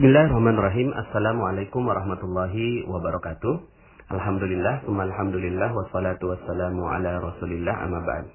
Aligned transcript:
Bismillahirrahmanirrahim. 0.00 0.96
Assalamualaikum 0.96 1.84
warahmatullahi 1.84 2.88
wabarakatuh. 2.88 3.52
Alhamdulillah, 4.08 4.88
alhamdulillah, 4.88 5.76
wassalatu 5.76 6.32
wassalamu 6.32 6.88
ala 6.88 7.20
rasulillah 7.20 7.84
amma 7.84 8.00
ba'd. 8.00 8.32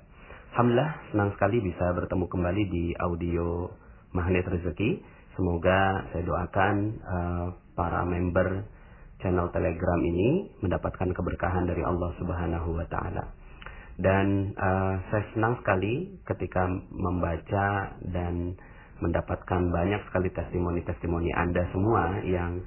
Alhamdulillah, 0.53 0.91
senang 1.09 1.33
sekali 1.33 1.65
bisa 1.65 1.89
bertemu 1.97 2.29
kembali 2.29 2.63
di 2.69 2.93
audio 3.01 3.73
Magnet 4.13 4.45
Rezeki. 4.45 5.01
Semoga 5.33 6.05
saya 6.13 6.21
doakan 6.21 6.75
uh, 7.01 7.45
para 7.73 8.05
member 8.05 8.61
channel 9.25 9.49
Telegram 9.49 9.99
ini 10.05 10.53
mendapatkan 10.61 11.17
keberkahan 11.17 11.65
dari 11.65 11.81
Allah 11.81 12.13
Subhanahu 12.21 12.77
wa 12.77 12.85
taala. 12.93 13.33
Dan 13.97 14.53
uh, 14.53 15.01
saya 15.09 15.33
senang 15.33 15.57
sekali 15.65 16.13
ketika 16.29 16.69
membaca 16.93 17.97
dan 18.05 18.53
mendapatkan 19.03 19.61
banyak 19.71 20.01
sekali 20.07 20.31
testimoni-testimoni 20.31 21.31
Anda 21.35 21.67
semua 21.71 22.23
yang 22.23 22.63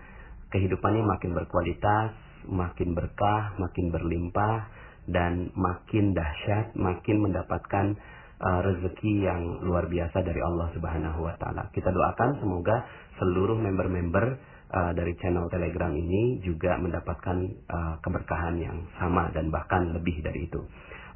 kehidupannya 0.52 1.04
makin 1.04 1.32
berkualitas, 1.36 2.12
makin 2.48 2.92
berkah, 2.96 3.56
makin 3.56 3.92
berlimpah, 3.92 4.68
dan 5.08 5.48
makin 5.56 6.12
dahsyat, 6.12 6.76
makin 6.76 7.24
mendapatkan 7.24 7.96
uh, 8.44 8.60
rezeki 8.60 9.24
yang 9.24 9.64
luar 9.64 9.88
biasa 9.88 10.20
dari 10.20 10.40
Allah 10.44 10.68
Subhanahu 10.76 11.24
wa 11.24 11.34
taala. 11.40 11.72
Kita 11.72 11.88
doakan 11.88 12.38
semoga 12.44 12.84
seluruh 13.16 13.56
member-member 13.56 14.24
uh, 14.68 14.92
dari 14.92 15.16
channel 15.18 15.48
Telegram 15.48 15.90
ini 15.96 16.44
juga 16.44 16.76
mendapatkan 16.76 17.36
uh, 17.66 17.94
keberkahan 18.04 18.56
yang 18.60 18.76
sama 19.00 19.32
dan 19.32 19.48
bahkan 19.48 19.96
lebih 19.96 20.20
dari 20.20 20.46
itu. 20.46 20.60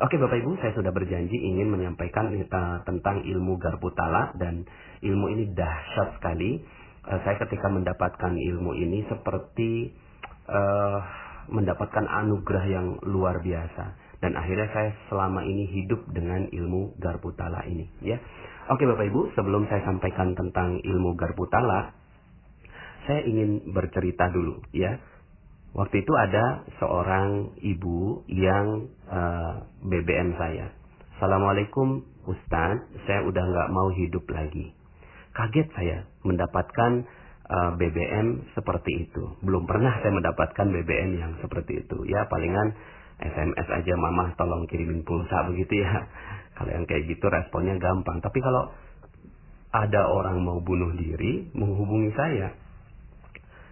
Oke 0.02 0.18
Bapak 0.18 0.34
Ibu, 0.34 0.58
saya 0.58 0.74
sudah 0.74 0.90
berjanji 0.90 1.38
ingin 1.38 1.70
menyampaikan 1.70 2.34
tentang 2.82 3.22
ilmu 3.22 3.54
Garputala 3.54 4.34
dan 4.34 4.66
ilmu 4.98 5.30
ini 5.30 5.54
dahsyat 5.54 6.18
sekali. 6.18 6.58
Uh, 7.06 7.22
saya 7.22 7.38
ketika 7.46 7.70
mendapatkan 7.70 8.34
ilmu 8.34 8.74
ini 8.74 9.06
seperti 9.06 9.94
uh, 10.50 10.98
mendapatkan 11.54 12.02
anugerah 12.02 12.66
yang 12.66 12.86
luar 13.06 13.46
biasa 13.46 13.94
dan 14.18 14.34
akhirnya 14.34 14.74
saya 14.74 14.90
selama 15.06 15.46
ini 15.46 15.70
hidup 15.70 16.02
dengan 16.10 16.50
ilmu 16.50 16.98
Garputala 16.98 17.62
ini 17.70 17.86
ya. 18.02 18.18
Oke 18.74 18.82
Bapak 18.82 19.06
Ibu, 19.06 19.38
sebelum 19.38 19.70
saya 19.70 19.86
sampaikan 19.86 20.34
tentang 20.34 20.82
ilmu 20.82 21.14
Garputala, 21.14 21.94
saya 23.06 23.22
ingin 23.22 23.70
bercerita 23.70 24.26
dulu 24.34 24.66
ya 24.74 24.98
Waktu 25.72 26.04
itu 26.04 26.12
ada 26.12 26.68
seorang 26.76 27.56
ibu 27.64 28.20
yang 28.28 28.92
uh, 29.08 29.16
eh, 29.16 29.52
BBM 29.88 30.36
saya. 30.36 30.68
Assalamualaikum 31.16 32.04
Ustaz, 32.28 32.84
saya 33.08 33.24
udah 33.24 33.40
nggak 33.40 33.68
mau 33.72 33.88
hidup 33.96 34.28
lagi. 34.28 34.76
Kaget 35.32 35.72
saya 35.72 36.04
mendapatkan 36.28 37.08
uh, 37.48 37.56
eh, 37.56 37.70
BBM 37.80 38.52
seperti 38.52 39.08
itu. 39.08 39.32
Belum 39.40 39.64
pernah 39.64 39.96
saya 40.04 40.12
mendapatkan 40.12 40.66
BBM 40.68 41.10
yang 41.16 41.32
seperti 41.40 41.80
itu. 41.80 42.04
Ya 42.04 42.28
palingan 42.28 42.76
SMS 43.24 43.68
aja 43.72 43.96
mama 43.96 44.36
tolong 44.36 44.68
kirimin 44.68 45.08
pulsa 45.08 45.40
begitu 45.48 45.80
ya. 45.80 46.04
Kalau 46.52 46.68
yang 46.68 46.84
kayak 46.84 47.08
gitu 47.08 47.32
responnya 47.32 47.80
gampang. 47.80 48.20
Tapi 48.20 48.44
kalau 48.44 48.68
ada 49.72 50.04
orang 50.04 50.36
mau 50.44 50.60
bunuh 50.60 50.92
diri 51.00 51.48
menghubungi 51.56 52.12
saya, 52.12 52.52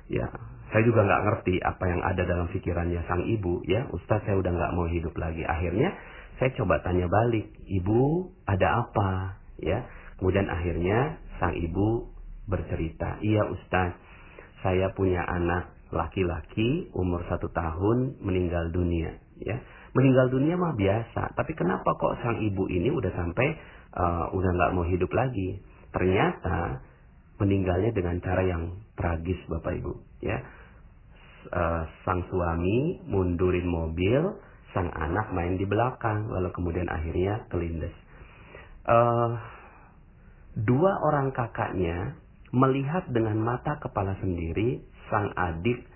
ya 0.08 0.32
saya 0.70 0.86
juga 0.86 1.02
nggak 1.02 1.22
ngerti 1.26 1.54
apa 1.66 1.84
yang 1.90 2.00
ada 2.06 2.22
dalam 2.22 2.46
pikirannya 2.46 3.02
sang 3.10 3.26
ibu. 3.26 3.58
Ya 3.66 3.90
Ustadz 3.90 4.22
saya 4.22 4.38
udah 4.38 4.52
nggak 4.54 4.72
mau 4.78 4.86
hidup 4.86 5.14
lagi. 5.18 5.42
Akhirnya 5.42 5.90
saya 6.38 6.54
coba 6.54 6.78
tanya 6.86 7.10
balik 7.10 7.50
ibu 7.66 8.30
ada 8.46 8.86
apa? 8.86 9.34
Ya 9.58 9.90
kemudian 10.22 10.46
akhirnya 10.46 11.18
sang 11.42 11.58
ibu 11.58 12.14
bercerita 12.46 13.18
iya 13.18 13.50
Ustadz 13.50 13.98
saya 14.62 14.94
punya 14.94 15.26
anak 15.26 15.74
laki-laki 15.90 16.86
umur 16.94 17.26
satu 17.26 17.50
tahun 17.50 18.22
meninggal 18.22 18.70
dunia. 18.70 19.18
Ya 19.42 19.58
meninggal 19.90 20.30
dunia 20.30 20.54
mah 20.54 20.78
biasa 20.78 21.34
tapi 21.34 21.58
kenapa 21.58 21.98
kok 21.98 22.14
sang 22.22 22.38
ibu 22.46 22.70
ini 22.70 22.94
udah 22.94 23.10
sampai 23.10 23.58
uh, 23.98 24.30
udah 24.30 24.50
nggak 24.54 24.72
mau 24.78 24.86
hidup 24.86 25.10
lagi? 25.10 25.58
Ternyata 25.90 26.78
meninggalnya 27.42 27.90
dengan 27.90 28.22
cara 28.22 28.46
yang 28.46 28.78
tragis 28.94 29.42
bapak 29.50 29.82
ibu. 29.82 29.98
Ya 30.22 30.59
uh, 31.48 31.82
sang 32.04 32.22
suami 32.28 33.00
mundurin 33.08 33.64
mobil, 33.64 34.36
sang 34.76 34.92
anak 34.92 35.32
main 35.32 35.56
di 35.56 35.64
belakang, 35.64 36.28
lalu 36.28 36.52
kemudian 36.52 36.86
akhirnya 36.92 37.48
kelindes. 37.48 37.94
Uh, 38.84 39.40
dua 40.54 41.00
orang 41.00 41.32
kakaknya 41.32 42.18
melihat 42.50 43.06
dengan 43.08 43.38
mata 43.38 43.78
kepala 43.78 44.18
sendiri 44.18 44.82
sang 45.08 45.30
adik 45.38 45.86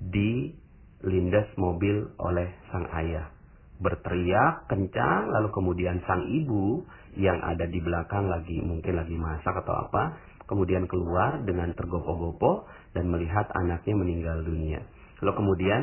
dilindas 0.00 1.48
mobil 1.60 2.10
oleh 2.18 2.48
sang 2.72 2.88
ayah. 2.96 3.37
Berteriak 3.78 4.66
kencang, 4.66 5.30
lalu 5.30 5.48
kemudian 5.54 6.02
sang 6.02 6.26
ibu 6.26 6.82
yang 7.14 7.38
ada 7.42 7.62
di 7.66 7.78
belakang 7.78 8.26
lagi 8.26 8.58
mungkin 8.58 8.98
lagi 8.98 9.14
masak 9.14 9.54
atau 9.62 9.86
apa, 9.86 10.18
kemudian 10.50 10.90
keluar 10.90 11.38
dengan 11.46 11.70
tergopoh-gopoh 11.78 12.66
dan 12.96 13.06
melihat 13.06 13.46
anaknya 13.54 13.94
meninggal 13.94 14.42
dunia. 14.42 14.82
Lalu 15.22 15.32
kemudian 15.34 15.80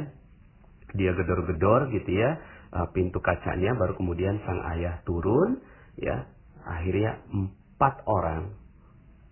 dia 0.95 1.11
gedor-gedor 1.11 1.91
gitu 1.91 2.11
ya 2.13 2.39
uh, 2.71 2.87
pintu 2.95 3.19
kacanya 3.19 3.75
baru 3.75 3.95
kemudian 3.99 4.39
sang 4.47 4.63
ayah 4.75 5.03
turun 5.03 5.59
ya 5.99 6.27
akhirnya 6.63 7.19
empat 7.31 8.07
orang 8.07 8.55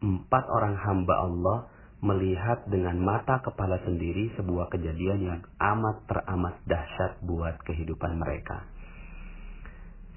empat 0.03 0.44
orang 0.51 0.75
hamba 0.75 1.16
Allah 1.24 1.57
melihat 2.03 2.67
dengan 2.67 2.99
mata 2.99 3.39
kepala 3.39 3.79
sendiri 3.87 4.35
sebuah 4.35 4.67
kejadian 4.75 5.19
yang 5.23 5.39
amat 5.57 6.03
teramat 6.11 6.59
dahsyat 6.67 7.23
buat 7.23 7.55
kehidupan 7.63 8.19
mereka 8.19 8.67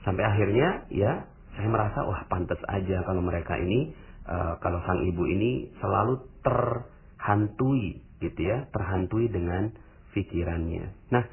sampai 0.02 0.26
akhirnya 0.26 0.91
ya 0.91 1.12
saya 1.56 1.69
merasa 1.70 2.04
wah 2.04 2.26
pantas 2.28 2.60
aja 2.69 3.06
kalau 3.06 3.22
mereka 3.22 3.56
ini 3.56 3.94
uh, 4.28 4.58
kalau 4.60 4.82
sang 4.84 5.00
ibu 5.06 5.24
ini 5.24 5.70
selalu 5.80 6.20
terhantui 6.44 8.03
gitu 8.20 8.41
ya, 8.41 8.68
terhantui 8.72 9.28
dengan 9.28 9.72
pikirannya. 10.12 10.84
Nah, 11.12 11.24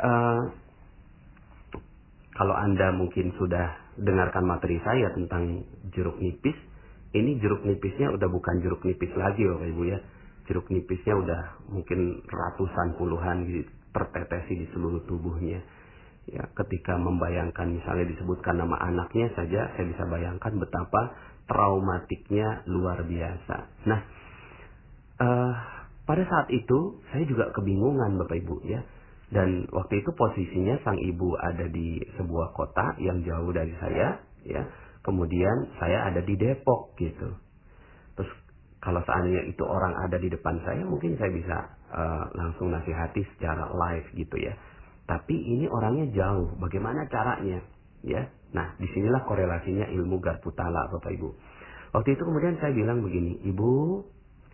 uh, 0.00 0.42
kalau 2.32 2.54
Anda 2.56 2.92
mungkin 2.96 3.36
sudah 3.36 3.96
dengarkan 4.00 4.44
materi 4.48 4.80
saya 4.80 5.12
tentang 5.12 5.68
jeruk 5.92 6.16
nipis, 6.16 6.56
ini 7.12 7.36
jeruk 7.40 7.64
nipisnya 7.68 8.08
udah 8.12 8.28
bukan 8.28 8.64
jeruk 8.64 8.80
nipis 8.88 9.12
lagi 9.12 9.44
Bapak 9.44 9.68
Ibu 9.68 9.82
ya. 9.84 9.98
Jeruk 10.48 10.66
nipisnya 10.72 11.14
udah 11.14 11.40
mungkin 11.68 12.24
ratusan 12.24 12.96
puluhan 12.96 13.46
gitu, 13.46 13.68
tertetesi 13.92 14.64
di 14.64 14.66
seluruh 14.72 15.04
tubuhnya. 15.04 15.60
Ya, 16.22 16.46
ketika 16.54 16.96
membayangkan 16.96 17.68
misalnya 17.68 18.06
disebutkan 18.14 18.56
nama 18.56 18.78
anaknya 18.78 19.28
saja, 19.34 19.74
saya 19.74 19.84
bisa 19.86 20.06
bayangkan 20.06 20.54
betapa 20.56 21.18
traumatiknya 21.50 22.62
luar 22.70 23.02
biasa. 23.04 23.56
Nah, 23.90 24.00
uh, 25.18 25.52
pada 26.06 26.22
saat 26.26 26.48
itu 26.48 27.02
saya 27.12 27.28
juga 27.28 27.50
kebingungan 27.52 28.16
Bapak 28.22 28.38
Ibu 28.40 28.56
ya. 28.66 28.80
Dan 29.32 29.64
waktu 29.72 30.04
itu 30.04 30.12
posisinya 30.12 30.76
sang 30.84 31.00
ibu 31.00 31.32
ada 31.40 31.64
di 31.64 31.96
sebuah 32.20 32.52
kota 32.52 33.00
yang 33.00 33.24
jauh 33.24 33.48
dari 33.48 33.72
saya 33.80 34.20
ya. 34.44 34.62
Kemudian 35.02 35.74
saya 35.82 36.10
ada 36.10 36.22
di 36.22 36.34
Depok 36.38 36.94
gitu. 36.98 37.34
Terus 38.14 38.30
kalau 38.78 39.02
seandainya 39.02 39.50
itu 39.50 39.62
orang 39.66 39.94
ada 39.98 40.18
di 40.18 40.30
depan 40.30 40.62
saya 40.62 40.82
mungkin 40.86 41.18
saya 41.18 41.30
bisa 41.34 41.56
uh, 41.90 42.24
langsung 42.38 42.70
nasihati 42.70 43.26
secara 43.34 43.70
live 43.70 44.06
gitu 44.14 44.36
ya. 44.38 44.54
Tapi 45.06 45.34
ini 45.34 45.66
orangnya 45.66 46.06
jauh. 46.14 46.54
Bagaimana 46.62 47.06
caranya? 47.10 47.58
Ya. 48.06 48.30
Nah, 48.54 48.78
di 48.78 48.86
sinilah 48.90 49.26
korelasinya 49.26 49.90
ilmu 49.90 50.22
Garputala 50.22 50.90
Bapak 50.94 51.10
Ibu. 51.14 51.30
Waktu 51.92 52.08
itu 52.14 52.22
kemudian 52.22 52.56
saya 52.62 52.72
bilang 52.72 53.04
begini, 53.04 53.42
Ibu, 53.52 53.72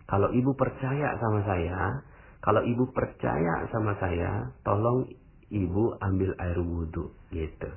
kalau 0.09 0.33
ibu 0.33 0.57
percaya 0.57 1.15
sama 1.21 1.45
saya, 1.45 2.01
kalau 2.41 2.65
ibu 2.65 2.89
percaya 2.91 3.69
sama 3.69 3.93
saya, 4.01 4.49
tolong 4.65 5.05
ibu 5.53 5.93
ambil 6.01 6.33
air 6.41 6.57
wudhu 6.57 7.13
gitu. 7.29 7.69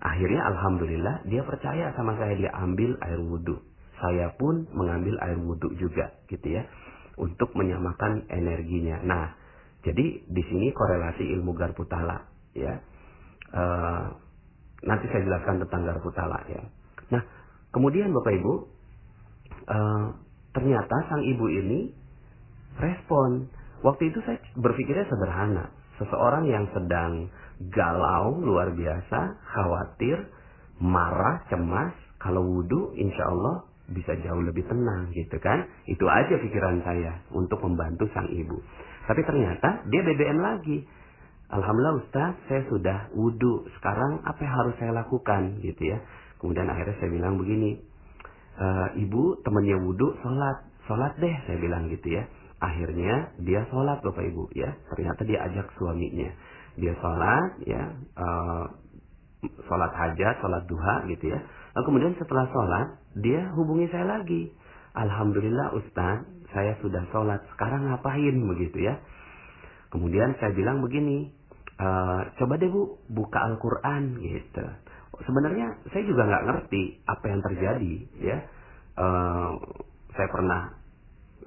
Akhirnya 0.00 0.40
alhamdulillah 0.48 1.28
dia 1.28 1.44
percaya 1.44 1.92
sama 1.96 2.16
saya 2.16 2.36
dia 2.36 2.50
ambil 2.56 2.96
air 3.04 3.20
wudhu. 3.20 3.60
Saya 4.00 4.32
pun 4.40 4.64
mengambil 4.72 5.20
air 5.20 5.36
wudhu 5.36 5.76
juga 5.76 6.08
gitu 6.32 6.56
ya 6.56 6.64
untuk 7.20 7.52
menyamakan 7.52 8.24
energinya. 8.32 9.04
Nah, 9.04 9.36
jadi 9.84 10.24
di 10.24 10.42
sini 10.48 10.72
korelasi 10.72 11.24
ilmu 11.36 11.52
garputala 11.52 12.24
ya. 12.56 12.80
Uh, 13.50 14.16
nanti 14.88 15.04
saya 15.12 15.20
jelaskan 15.26 15.60
tentang 15.68 15.84
garputala 15.84 16.38
ya. 16.48 16.62
Nah, 17.12 17.22
kemudian 17.76 18.08
Bapak 18.14 18.32
Ibu, 18.40 18.52
uh, 19.68 20.06
Ternyata 20.50 20.96
sang 21.06 21.22
ibu 21.22 21.46
ini 21.46 21.94
respon. 22.78 23.46
Waktu 23.86 24.10
itu 24.12 24.18
saya 24.26 24.38
berpikirnya 24.58 25.06
sederhana. 25.06 25.70
Seseorang 26.02 26.44
yang 26.50 26.66
sedang 26.74 27.30
galau 27.68 28.40
luar 28.40 28.72
biasa, 28.72 29.36
khawatir, 29.52 30.16
marah, 30.80 31.44
cemas, 31.52 31.92
kalau 32.16 32.40
wudhu 32.40 32.96
insya 32.96 33.28
Allah 33.28 33.68
bisa 33.90 34.16
jauh 34.22 34.40
lebih 34.40 34.64
tenang 34.64 35.12
gitu 35.12 35.36
kan. 35.42 35.68
Itu 35.84 36.08
aja 36.08 36.40
pikiran 36.40 36.80
saya 36.86 37.20
untuk 37.36 37.60
membantu 37.60 38.08
sang 38.16 38.30
ibu. 38.32 38.56
Tapi 39.04 39.20
ternyata 39.26 39.84
dia 39.90 40.00
BBM 40.06 40.38
lagi. 40.40 40.86
Alhamdulillah 41.50 41.98
Ustaz, 42.06 42.32
saya 42.46 42.62
sudah 42.70 43.10
wudhu. 43.10 43.66
Sekarang 43.76 44.22
apa 44.22 44.38
yang 44.38 44.54
harus 44.54 44.74
saya 44.78 44.94
lakukan 44.94 45.58
gitu 45.60 45.82
ya. 45.82 45.98
Kemudian 46.38 46.70
akhirnya 46.70 46.94
saya 47.02 47.10
bilang 47.10 47.36
begini, 47.36 47.74
e, 48.54 48.66
Ibu 49.02 49.42
temannya 49.42 49.76
wudhu, 49.82 50.14
sholat. 50.22 50.62
Sholat 50.86 51.18
deh, 51.18 51.34
saya 51.50 51.58
bilang 51.58 51.90
gitu 51.90 52.06
ya. 52.06 52.22
Akhirnya 52.60 53.32
dia 53.40 53.64
sholat 53.72 54.04
Bapak 54.04 54.20
Ibu 54.20 54.52
ya. 54.52 54.76
Ternyata 54.92 55.24
dia 55.24 55.40
ajak 55.48 55.72
suaminya. 55.80 56.28
Dia 56.76 56.92
sholat 57.00 57.64
ya, 57.64 57.82
uh, 58.20 58.64
sholat 59.64 59.92
hajat, 59.96 60.44
sholat 60.44 60.68
duha 60.68 61.08
gitu 61.08 61.32
ya. 61.32 61.40
Lalu 61.72 61.84
kemudian 61.88 62.12
setelah 62.20 62.44
sholat, 62.52 62.86
dia 63.16 63.48
hubungi 63.56 63.88
saya 63.88 64.20
lagi. 64.20 64.52
Alhamdulillah 64.92 65.72
Ustaz, 65.78 66.26
saya 66.52 66.76
sudah 66.84 67.06
sholat. 67.14 67.40
Sekarang 67.56 67.88
ngapain 67.88 68.36
begitu 68.36 68.90
ya? 68.90 68.98
Kemudian 69.90 70.36
saya 70.38 70.52
bilang 70.54 70.82
begini, 70.82 71.30
e, 71.78 71.88
coba 72.38 72.58
deh 72.58 72.70
bu 72.70 72.98
buka 73.10 73.38
Al-Quran 73.38 74.18
gitu. 74.18 74.66
Sebenarnya 75.24 75.78
saya 75.90 76.02
juga 76.06 76.26
nggak 76.26 76.44
ngerti 76.46 76.82
apa 77.06 77.24
yang 77.26 77.40
terjadi 77.42 77.94
ya. 78.18 78.38
E, 78.98 79.06
saya 80.14 80.28
pernah 80.30 80.79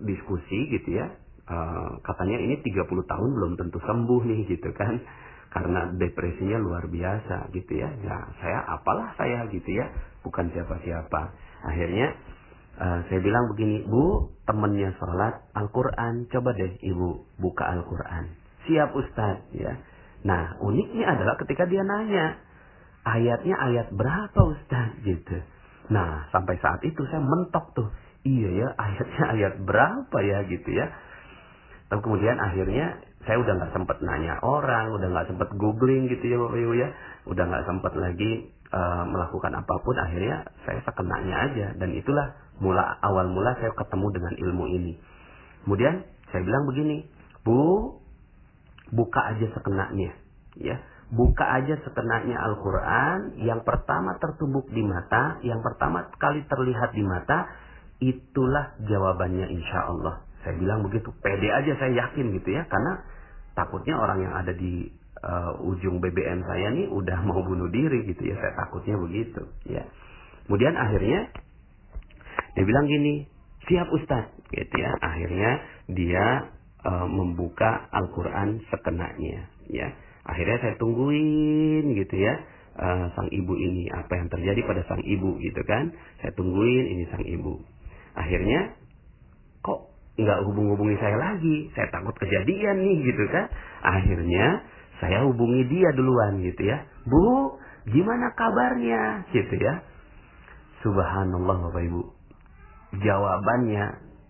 diskusi 0.01 0.73
gitu 0.73 0.97
ya. 0.97 1.11
E, 1.43 1.57
katanya 2.01 2.37
ini 2.39 2.55
30 2.63 2.87
tahun 2.87 3.29
belum 3.35 3.51
tentu 3.59 3.77
sembuh 3.83 4.21
nih 4.25 4.41
gitu 4.49 4.71
kan 4.73 4.97
karena 5.53 5.93
depresinya 5.93 6.57
luar 6.57 6.89
biasa 6.89 7.53
gitu 7.53 7.77
ya. 7.77 7.89
Ya 8.01 8.17
saya 8.41 8.59
apalah 8.73 9.13
saya 9.13 9.45
gitu 9.53 9.69
ya, 9.69 9.85
bukan 10.25 10.49
siapa-siapa. 10.49 11.21
Akhirnya 11.69 12.17
uh, 12.81 12.99
saya 13.05 13.19
bilang 13.21 13.53
begini, 13.53 13.85
Bu, 13.85 14.33
temennya 14.49 14.97
sholat 14.97 15.45
Al-Quran, 15.53 16.25
coba 16.33 16.57
deh 16.57 16.73
ibu 16.81 17.29
buka 17.37 17.69
Al-Quran. 17.69 18.33
Siap 18.65 18.89
Ustaz 18.97 19.45
ya. 19.53 19.77
Nah 20.25 20.57
uniknya 20.57 21.05
adalah 21.13 21.37
ketika 21.37 21.69
dia 21.69 21.85
nanya, 21.85 22.41
ayatnya 23.05 23.53
ayat 23.53 23.87
berapa 23.93 24.39
Ustaz 24.57 24.97
gitu. 25.05 25.37
Nah 25.93 26.33
sampai 26.33 26.57
saat 26.57 26.81
itu 26.81 27.05
saya 27.13 27.21
mentok 27.21 27.77
tuh, 27.77 27.87
iya 28.23 28.49
ya 28.51 28.67
ayatnya 28.87 29.23
ayat 29.37 29.53
berapa 29.63 30.17
ya 30.23 30.47
gitu 30.47 30.69
ya. 30.71 30.91
Tapi 31.91 31.99
kemudian 32.01 32.39
akhirnya 32.41 33.03
saya 33.23 33.39
udah 33.39 33.53
nggak 33.55 33.71
sempet 33.71 33.97
nanya 34.03 34.39
orang, 34.43 34.91
udah 34.99 35.07
nggak 35.07 35.27
sempet 35.31 35.49
googling 35.55 36.11
gitu 36.11 36.25
ya 36.27 36.37
Bapak 36.41 36.59
Ibu 36.59 36.73
ya, 36.75 36.89
udah 37.29 37.43
nggak 37.47 37.65
sempet 37.69 37.93
lagi 37.95 38.31
uh, 38.73 39.03
melakukan 39.07 39.53
apa 39.55 39.73
pun, 39.79 39.95
akhirnya 39.95 40.43
saya 40.67 40.83
sekenanya 40.83 41.35
aja 41.47 41.67
dan 41.79 41.95
itulah 41.95 42.35
mula 42.59 42.99
awal 42.99 43.31
mula 43.31 43.55
saya 43.63 43.71
ketemu 43.77 44.07
dengan 44.11 44.33
ilmu 44.35 44.65
ini. 44.67 44.93
Kemudian 45.63 46.03
saya 46.35 46.41
bilang 46.43 46.67
begini, 46.67 47.07
Bu, 47.47 47.95
buka 48.91 49.21
aja 49.31 49.47
sekenanya, 49.55 50.11
ya, 50.59 50.75
buka 51.15 51.45
aja 51.47 51.79
sekenanya 51.79 52.35
Al-Quran, 52.51 53.39
yang 53.39 53.63
pertama 53.63 54.19
tertumbuk 54.19 54.67
di 54.67 54.83
mata, 54.83 55.39
yang 55.47 55.63
pertama 55.63 56.11
kali 56.19 56.43
terlihat 56.49 56.91
di 56.91 57.03
mata, 57.07 57.47
itulah 58.01 58.77
jawabannya 58.81 59.51
insya 59.53 59.79
Allah. 59.89 60.23
Saya 60.43 60.59
bilang 60.59 60.83
begitu, 60.83 61.13
pede 61.23 61.47
aja 61.47 61.71
saya 61.79 61.91
yakin 62.07 62.35
gitu 62.35 62.49
ya, 62.51 62.67
karena 62.67 62.99
takutnya 63.53 63.95
orang 63.95 64.25
yang 64.25 64.33
ada 64.33 64.51
di 64.51 64.91
uh, 65.23 65.53
ujung 65.63 66.03
BBM 66.03 66.43
saya 66.43 66.67
nih 66.75 66.91
udah 66.91 67.19
mau 67.23 67.41
bunuh 67.41 67.71
diri 67.71 68.05
gitu 68.09 68.27
ya. 68.27 68.35
Saya 68.37 68.53
takutnya 68.59 68.99
begitu 68.99 69.43
ya. 69.69 69.83
Kemudian 70.45 70.75
akhirnya 70.75 71.31
dia 72.53 72.63
bilang 72.67 72.85
gini 72.85 73.25
siap 73.69 73.87
Ustadz 73.89 74.51
gitu 74.51 74.75
ya. 74.75 74.91
Akhirnya 74.99 75.51
dia 75.89 76.25
uh, 76.83 77.07
membuka 77.07 77.87
Al-Quran 77.93 78.59
sekenanya 78.67 79.47
ya. 79.71 79.87
Akhirnya 80.23 80.57
saya 80.59 80.75
tungguin 80.79 81.83
gitu 81.99 82.15
ya 82.19 82.33
uh, 82.79 83.05
sang 83.15 83.29
ibu 83.31 83.53
ini. 83.55 83.87
Apa 83.95 84.19
yang 84.19 84.27
terjadi 84.27 84.59
pada 84.67 84.81
sang 84.91 85.03
ibu 85.03 85.39
gitu 85.39 85.61
kan. 85.63 85.95
Saya 86.19 86.35
tungguin 86.35 86.85
ini 86.99 87.03
sang 87.07 87.23
ibu 87.23 87.63
akhirnya 88.13 88.77
kok 89.65 89.93
nggak 90.17 90.39
hubung-hubungi 90.49 90.95
saya 91.01 91.17
lagi. 91.17 91.69
Saya 91.73 91.89
takut 91.89 92.13
kejadian 92.17 92.81
nih 92.81 92.97
gitu 93.09 93.23
kan. 93.33 93.49
Akhirnya 93.81 94.61
saya 95.01 95.25
hubungi 95.25 95.67
dia 95.67 95.89
duluan 95.97 96.39
gitu 96.45 96.61
ya. 96.63 96.85
Bu, 97.03 97.57
gimana 97.89 98.31
kabarnya? 98.37 99.27
Gitu 99.33 99.55
ya. 99.59 99.83
Subhanallah 100.85 101.71
Bapak 101.71 101.83
Ibu. 101.83 102.01
Jawabannya 103.01 103.83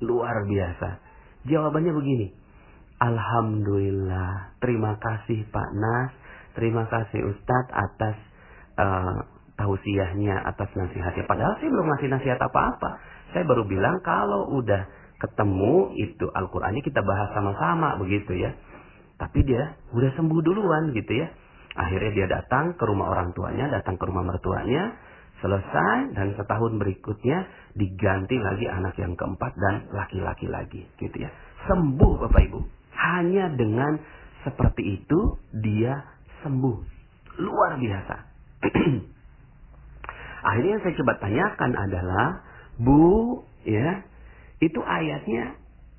luar 0.06 0.46
biasa. 0.48 0.90
Jawabannya 1.50 1.92
begini. 1.92 2.28
Alhamdulillah. 3.02 4.56
Terima 4.64 4.96
kasih 5.02 5.44
Pak 5.52 5.70
Nas. 5.76 6.12
Terima 6.54 6.86
kasih 6.88 7.34
Ustadz 7.34 7.74
atas 7.74 8.16
uh, 8.78 9.26
tausiahnya, 9.58 10.38
atas 10.46 10.70
nasihatnya. 10.78 11.26
Padahal 11.26 11.58
saya 11.58 11.70
belum 11.74 11.88
ngasih 11.90 12.10
nasihat 12.14 12.40
apa-apa. 12.40 13.02
Saya 13.34 13.44
baru 13.50 13.66
bilang 13.66 14.00
kalau 14.06 14.54
udah 14.62 14.86
ketemu 15.18 15.98
itu 15.98 16.30
Al-Qur'annya 16.30 16.86
kita 16.86 17.02
bahas 17.02 17.34
sama-sama 17.34 17.98
begitu 17.98 18.38
ya. 18.38 18.54
Tapi 19.18 19.40
dia 19.46 19.78
udah 19.94 20.12
sembuh 20.16 20.40
duluan 20.46 20.94
gitu 20.94 21.14
ya. 21.18 21.28
Akhirnya 21.74 22.12
dia 22.14 22.28
datang 22.30 22.78
ke 22.78 22.84
rumah 22.86 23.10
orang 23.10 23.34
tuanya, 23.34 23.66
datang 23.74 23.98
ke 23.98 24.06
rumah 24.06 24.22
mertuanya, 24.22 24.94
selesai 25.42 26.14
dan 26.14 26.38
setahun 26.38 26.78
berikutnya 26.78 27.50
diganti 27.74 28.38
lagi 28.38 28.70
anak 28.70 28.96
yang 28.96 29.18
keempat 29.18 29.52
dan 29.58 29.90
laki-laki 29.90 30.48
lagi 30.48 30.86
gitu 31.02 31.18
ya. 31.18 31.30
Sembuh 31.66 32.28
Bapak 32.28 32.42
Ibu. 32.48 32.60
Hanya 32.94 33.52
dengan 33.58 34.00
seperti 34.48 35.02
itu 35.02 35.36
dia 35.52 36.04
sembuh. 36.46 36.78
Luar 37.42 37.76
biasa. 37.82 38.16
Akhirnya 40.48 40.72
yang 40.78 40.84
saya 40.84 40.96
coba 41.00 41.14
tanyakan 41.24 41.72
adalah, 41.76 42.28
Bu, 42.79 43.43
ya, 43.67 44.06
itu 44.62 44.81
ayatnya 44.83 45.59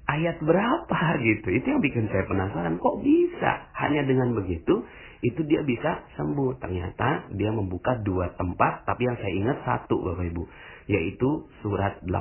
ayat 0.10 0.42
berapa 0.42 1.00
gitu. 1.22 1.48
Itu 1.54 1.66
yang 1.69 1.81
bikin 1.86 2.10
saya 2.10 2.25
penasaran. 2.25 2.81
Kok 2.81 3.06
bisa? 3.06 3.69
Hanya 3.78 4.04
dengan 4.10 4.34
begitu, 4.34 4.84
itu 5.22 5.42
dia 5.46 5.62
bisa 5.62 6.07
sembuh. 6.18 6.57
Ternyata 6.57 7.30
dia 7.36 7.54
membuka 7.54 8.00
dua 8.01 8.34
tempat, 8.34 8.90
tapi 8.90 9.06
yang 9.06 9.18
saya 9.22 9.34
ingat 9.36 9.57
satu 9.68 10.01
Bapak 10.01 10.25
Ibu. 10.34 10.44
Yaitu 10.90 11.30
surat 11.62 12.01
18 12.01 12.18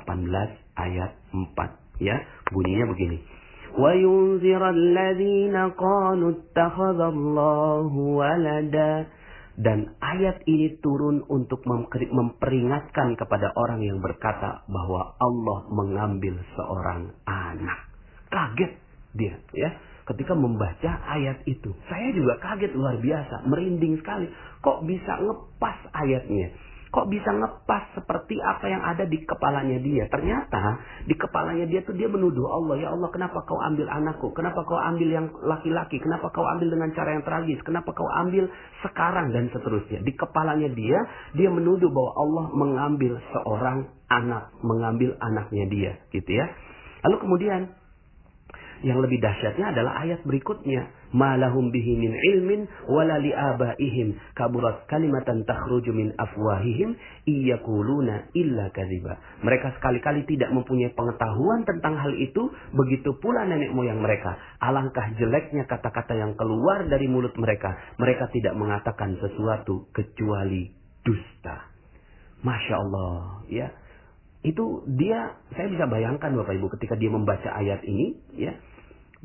ayat 0.76 1.16
4. 1.32 2.04
Ya, 2.04 2.20
bunyinya 2.52 2.92
begini. 2.92 3.18
وَيُنْزِرَ 3.68 4.62
الَّذِينَ 4.70 5.56
قَالُوا 5.76 6.30
اتَّخَذَ 6.32 6.98
اللَّهُ 7.00 7.92
وَلَدًا 7.92 8.92
dan 9.53 9.93
ayat 10.01 10.41
ini 10.49 10.81
turun 10.81 11.21
untuk 11.29 11.61
memperingatkan 12.09 13.13
kepada 13.13 13.53
orang 13.53 13.85
yang 13.85 14.01
berkata 14.01 14.65
bahwa 14.65 15.13
Allah 15.21 15.59
mengambil 15.69 16.41
seorang 16.57 17.13
anak. 17.29 17.79
Kaget 18.33 18.73
dia 19.13 19.37
ya 19.53 19.69
ketika 20.09 20.33
membaca 20.35 20.91
ayat 21.05 21.45
itu. 21.47 21.71
Saya 21.87 22.11
juga 22.11 22.35
kaget 22.43 22.75
luar 22.75 22.99
biasa, 22.99 23.47
merinding 23.47 24.01
sekali. 24.03 24.27
Kok 24.59 24.83
bisa 24.83 25.21
ngepas 25.21 25.77
ayatnya? 25.95 26.51
Kok 26.93 27.09
bisa 27.09 27.33
ngepas 27.33 27.97
seperti 27.97 28.37
apa 28.37 28.69
yang 28.69 28.85
ada 28.85 29.09
di 29.09 29.17
kepalanya 29.25 29.81
dia. 29.81 30.05
Ternyata 30.13 30.77
di 31.09 31.17
kepalanya 31.17 31.65
dia 31.65 31.81
tuh 31.81 31.97
dia 31.97 32.05
menuduh 32.05 32.45
Allah, 32.45 32.77
ya 32.77 32.93
Allah 32.93 33.09
kenapa 33.09 33.41
kau 33.49 33.57
ambil 33.57 33.89
anakku? 33.89 34.29
Kenapa 34.37 34.61
kau 34.61 34.77
ambil 34.77 35.09
yang 35.09 35.27
laki-laki? 35.41 35.97
Kenapa 35.97 36.29
kau 36.29 36.45
ambil 36.45 36.69
dengan 36.69 36.93
cara 36.93 37.17
yang 37.17 37.25
tragis? 37.25 37.57
Kenapa 37.65 37.97
kau 37.97 38.05
ambil 38.05 38.45
sekarang 38.85 39.33
dan 39.33 39.49
seterusnya? 39.49 40.05
Di 40.05 40.13
kepalanya 40.13 40.69
dia, 40.69 41.01
dia 41.33 41.49
menuduh 41.49 41.89
bahwa 41.89 42.11
Allah 42.13 42.45
mengambil 42.53 43.17
seorang 43.33 43.89
anak, 44.13 44.53
mengambil 44.61 45.17
anaknya 45.17 45.65
dia, 45.73 45.91
gitu 46.13 46.29
ya. 46.29 46.45
Lalu 47.09 47.17
kemudian 47.25 47.61
yang 48.83 48.99
lebih 48.99 49.23
dahsyatnya 49.23 49.71
adalah 49.71 50.03
ayat 50.03 50.21
berikutnya. 50.27 50.91
Malahum 51.15 51.71
bihi 51.71 51.93
min 51.95 52.11
ilmin 52.11 52.67
wala 52.91 53.15
li 53.23 53.31
abaihim 53.31 54.19
kaburat 54.35 54.83
kalimatan 54.91 55.47
takhruju 55.47 55.95
min 55.95 56.11
afwahihim 56.19 56.99
iyakuluna 57.23 58.27
illa 58.35 58.67
kadhiba. 58.75 59.15
Mereka 59.39 59.79
sekali-kali 59.79 60.27
tidak 60.27 60.51
mempunyai 60.51 60.91
pengetahuan 60.91 61.63
tentang 61.63 61.95
hal 61.95 62.11
itu, 62.19 62.51
begitu 62.75 63.15
pula 63.23 63.47
nenek 63.47 63.71
moyang 63.71 64.03
mereka. 64.03 64.35
Alangkah 64.59 65.15
jeleknya 65.15 65.63
kata-kata 65.63 66.19
yang 66.19 66.35
keluar 66.35 66.83
dari 66.91 67.07
mulut 67.07 67.33
mereka. 67.39 67.71
Mereka 67.95 68.29
tidak 68.35 68.53
mengatakan 68.59 69.15
sesuatu 69.23 69.87
kecuali 69.95 70.75
dusta. 71.07 71.71
Masya 72.43 72.75
Allah, 72.75 73.47
ya 73.47 73.71
itu 74.43 74.83
dia 74.99 75.39
saya 75.55 75.71
bisa 75.71 75.87
bayangkan 75.87 76.35
Bapak 76.35 76.51
Ibu 76.59 76.67
ketika 76.75 76.99
dia 76.99 77.07
membaca 77.07 77.47
ayat 77.47 77.79
ini 77.87 78.19
ya 78.35 78.51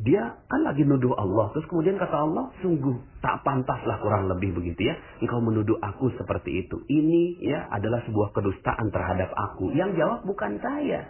dia 0.09 0.41
kan 0.49 0.65
lagi 0.65 0.89
nuduh 0.89 1.13
Allah. 1.21 1.53
Terus 1.53 1.69
kemudian 1.69 2.01
kata 2.01 2.17
Allah, 2.17 2.49
sungguh 2.65 2.97
tak 3.21 3.45
pantaslah 3.45 4.01
kurang 4.01 4.33
lebih 4.33 4.57
begitu 4.57 4.89
ya. 4.89 4.97
Engkau 5.21 5.45
menuduh 5.45 5.77
aku 5.85 6.09
seperti 6.17 6.65
itu. 6.65 6.81
Ini 6.89 7.45
ya 7.45 7.69
adalah 7.69 8.01
sebuah 8.09 8.33
kedustaan 8.33 8.89
terhadap 8.89 9.29
aku. 9.37 9.77
Yang 9.77 10.01
jawab 10.01 10.25
bukan 10.25 10.57
saya. 10.65 11.05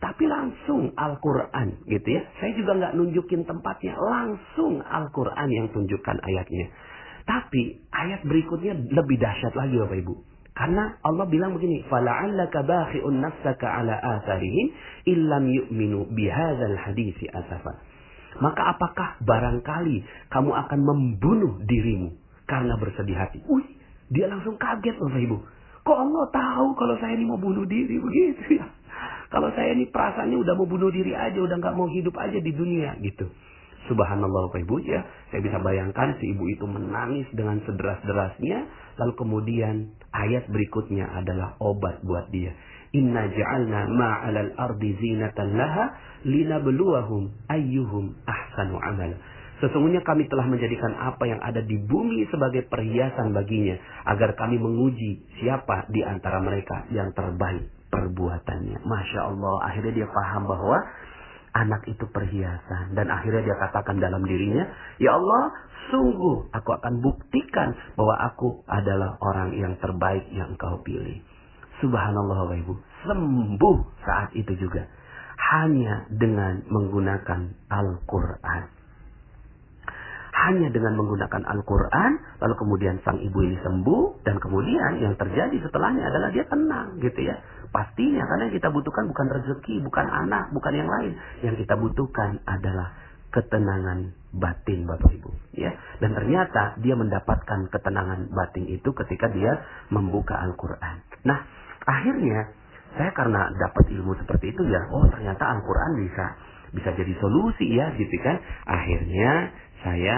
Tapi 0.00 0.24
langsung 0.24 0.96
Al-Quran 0.96 1.84
gitu 1.84 2.08
ya. 2.08 2.24
Saya 2.40 2.56
juga 2.56 2.80
nggak 2.80 2.96
nunjukin 2.96 3.44
tempatnya. 3.44 4.00
Langsung 4.00 4.80
Al-Quran 4.80 5.48
yang 5.52 5.68
tunjukkan 5.76 6.16
ayatnya. 6.24 6.72
Tapi 7.28 7.84
ayat 7.92 8.24
berikutnya 8.24 8.72
lebih 8.72 9.20
dahsyat 9.20 9.52
lagi 9.52 9.76
Bapak 9.76 10.00
Ibu. 10.00 10.14
Karena 10.56 10.96
Allah 11.04 11.24
bilang 11.28 11.56
begini, 11.56 11.84
فَلَعَلَّكَ 11.88 12.52
بَاخِئُ 12.52 13.00
النَّفْسَكَ 13.00 13.62
عَلَىٰ 13.64 13.96
atharihim 13.96 14.66
إِلَّمْ 15.08 15.44
يُؤْمِنُوا 15.46 16.04
بِهَذَا 16.10 16.66
hadisi 16.84 17.28
asafa." 17.32 17.89
Maka 18.38 18.62
apakah 18.70 19.18
barangkali 19.26 20.06
kamu 20.30 20.50
akan 20.54 20.80
membunuh 20.86 21.58
dirimu 21.66 22.14
karena 22.46 22.78
bersedih 22.78 23.18
hati? 23.18 23.42
Wih, 23.50 23.66
dia 24.14 24.30
langsung 24.30 24.54
kaget 24.54 24.94
Bapak 24.94 25.18
Ibu. 25.18 25.38
Kok 25.82 25.98
Allah 25.98 26.24
tahu 26.30 26.66
kalau 26.78 26.94
saya 27.02 27.18
ini 27.18 27.26
mau 27.26 27.40
bunuh 27.40 27.66
diri 27.66 27.98
begitu 27.98 28.62
ya? 28.62 28.66
Kalau 29.30 29.50
saya 29.54 29.74
ini 29.74 29.86
perasaannya 29.86 30.38
udah 30.42 30.54
mau 30.58 30.66
bunuh 30.66 30.90
diri 30.90 31.14
aja, 31.14 31.38
udah 31.38 31.56
nggak 31.58 31.74
mau 31.78 31.86
hidup 31.86 32.14
aja 32.18 32.38
di 32.38 32.50
dunia 32.50 32.98
gitu. 33.02 33.30
Subhanallah 33.90 34.46
Bapak 34.46 34.62
Ibu 34.62 34.76
ya, 34.86 35.02
saya 35.34 35.42
bisa 35.42 35.58
bayangkan 35.58 36.14
si 36.22 36.30
ibu 36.30 36.46
itu 36.46 36.62
menangis 36.62 37.26
dengan 37.34 37.58
sederas-derasnya, 37.66 38.58
lalu 39.02 39.12
kemudian 39.18 39.90
ayat 40.14 40.46
berikutnya 40.46 41.10
adalah 41.10 41.58
obat 41.58 41.98
buat 42.06 42.30
dia. 42.30 42.54
Inna 42.94 43.26
ja'alna 43.26 43.90
ma'alal 43.90 44.54
ardi 44.54 44.94
zinatan 44.94 45.58
laha 45.58 45.94
linabluwahum 46.22 47.34
ayyuhum 47.50 48.14
ahsanu 48.30 48.78
amala. 48.78 49.18
Sesungguhnya 49.60 50.00
kami 50.06 50.24
telah 50.30 50.48
menjadikan 50.48 50.96
apa 50.96 51.28
yang 51.28 51.42
ada 51.42 51.60
di 51.60 51.76
bumi 51.76 52.24
sebagai 52.32 52.64
perhiasan 52.70 53.36
baginya 53.36 53.76
agar 54.08 54.32
kami 54.38 54.56
menguji 54.56 55.20
siapa 55.42 55.84
di 55.92 56.00
antara 56.00 56.40
mereka 56.40 56.88
yang 56.94 57.12
terbaik 57.12 57.68
perbuatannya. 57.92 58.80
Masya 58.86 59.20
Allah, 59.20 59.54
akhirnya 59.68 59.92
dia 60.00 60.08
paham 60.08 60.48
bahwa 60.48 60.78
anak 61.52 61.86
itu 61.90 62.06
perhiasan 62.08 62.94
dan 62.94 63.10
akhirnya 63.10 63.52
dia 63.52 63.56
katakan 63.58 63.98
dalam 63.98 64.22
dirinya, 64.22 64.64
"Ya 65.02 65.14
Allah, 65.14 65.52
sungguh 65.90 66.50
aku 66.54 66.70
akan 66.78 67.02
buktikan 67.02 67.74
bahwa 67.98 68.14
aku 68.30 68.62
adalah 68.70 69.18
orang 69.20 69.54
yang 69.58 69.74
terbaik 69.82 70.26
yang 70.30 70.54
Engkau 70.54 70.82
pilih." 70.86 71.20
Subhanallah 71.80 72.44
Bapak 72.44 72.60
Ibu, 72.60 72.74
sembuh 73.08 73.78
saat 74.04 74.36
itu 74.36 74.52
juga 74.60 74.84
hanya 75.40 76.04
dengan 76.12 76.60
menggunakan 76.68 77.72
Al-Quran. 77.72 78.79
Hanya 80.40 80.72
dengan 80.72 80.96
menggunakan 80.96 81.42
Al-Quran, 81.44 82.12
lalu 82.40 82.54
kemudian 82.56 82.96
sang 83.04 83.20
ibu 83.20 83.44
ini 83.44 83.60
sembuh, 83.60 84.24
dan 84.24 84.40
kemudian 84.40 85.04
yang 85.04 85.14
terjadi 85.20 85.52
setelahnya 85.68 86.08
adalah 86.08 86.32
dia 86.32 86.48
tenang 86.48 86.96
gitu 87.02 87.20
ya. 87.28 87.36
Pastinya 87.68 88.24
karena 88.24 88.48
yang 88.48 88.54
kita 88.56 88.68
butuhkan 88.72 89.04
bukan 89.12 89.26
rezeki, 89.36 89.84
bukan 89.84 90.06
anak, 90.08 90.48
bukan 90.56 90.72
yang 90.72 90.88
lain. 90.88 91.12
Yang 91.44 91.66
kita 91.66 91.74
butuhkan 91.76 92.40
adalah 92.48 92.88
ketenangan 93.30 94.10
batin 94.34 94.86
Bapak 94.90 95.10
Ibu 95.10 95.30
ya 95.54 95.70
dan 96.02 96.14
ternyata 96.18 96.78
dia 96.82 96.98
mendapatkan 96.98 97.70
ketenangan 97.70 98.30
batin 98.34 98.66
itu 98.66 98.90
ketika 98.90 99.30
dia 99.30 99.62
membuka 99.90 100.34
Al-Qur'an. 100.38 101.02
Nah, 101.22 101.38
akhirnya 101.86 102.50
saya 102.98 103.14
karena 103.14 103.54
dapat 103.54 103.86
ilmu 103.86 104.18
seperti 104.18 104.50
itu 104.50 104.66
ya, 104.66 104.82
oh 104.90 105.06
ternyata 105.06 105.46
Al-Quran 105.46 105.92
bisa 106.02 106.26
bisa 106.74 106.90
jadi 106.94 107.12
solusi 107.18 107.66
ya 107.74 107.94
gitu 107.98 108.16
kan. 108.22 108.38
Akhirnya 108.66 109.54
saya 109.82 110.16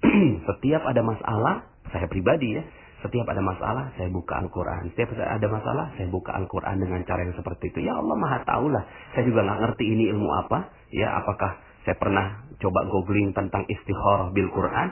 setiap 0.48 0.82
ada 0.84 1.02
masalah, 1.04 1.68
saya 1.92 2.06
pribadi 2.08 2.56
ya, 2.56 2.62
setiap 3.00 3.24
ada 3.32 3.40
masalah 3.40 3.92
saya 3.96 4.12
buka 4.12 4.36
Al-Quran. 4.44 4.92
Setiap 4.92 5.16
ada 5.16 5.48
masalah 5.48 5.92
saya 5.96 6.08
buka 6.12 6.36
Al-Quran 6.36 6.76
dengan 6.84 7.00
cara 7.08 7.24
yang 7.24 7.32
seperti 7.32 7.72
itu. 7.72 7.88
Ya 7.88 7.96
Allah 7.96 8.16
maha 8.16 8.44
tahu 8.44 8.68
lah. 8.68 8.84
Saya 9.16 9.24
juga 9.24 9.40
nggak 9.48 9.60
ngerti 9.64 9.84
ini 9.88 10.04
ilmu 10.12 10.28
apa. 10.46 10.68
Ya 10.92 11.08
apakah 11.16 11.56
saya 11.88 11.96
pernah 11.96 12.44
coba 12.60 12.80
googling 12.92 13.32
tentang 13.32 13.64
istikharah 13.64 14.28
bil 14.36 14.52
Quran. 14.52 14.88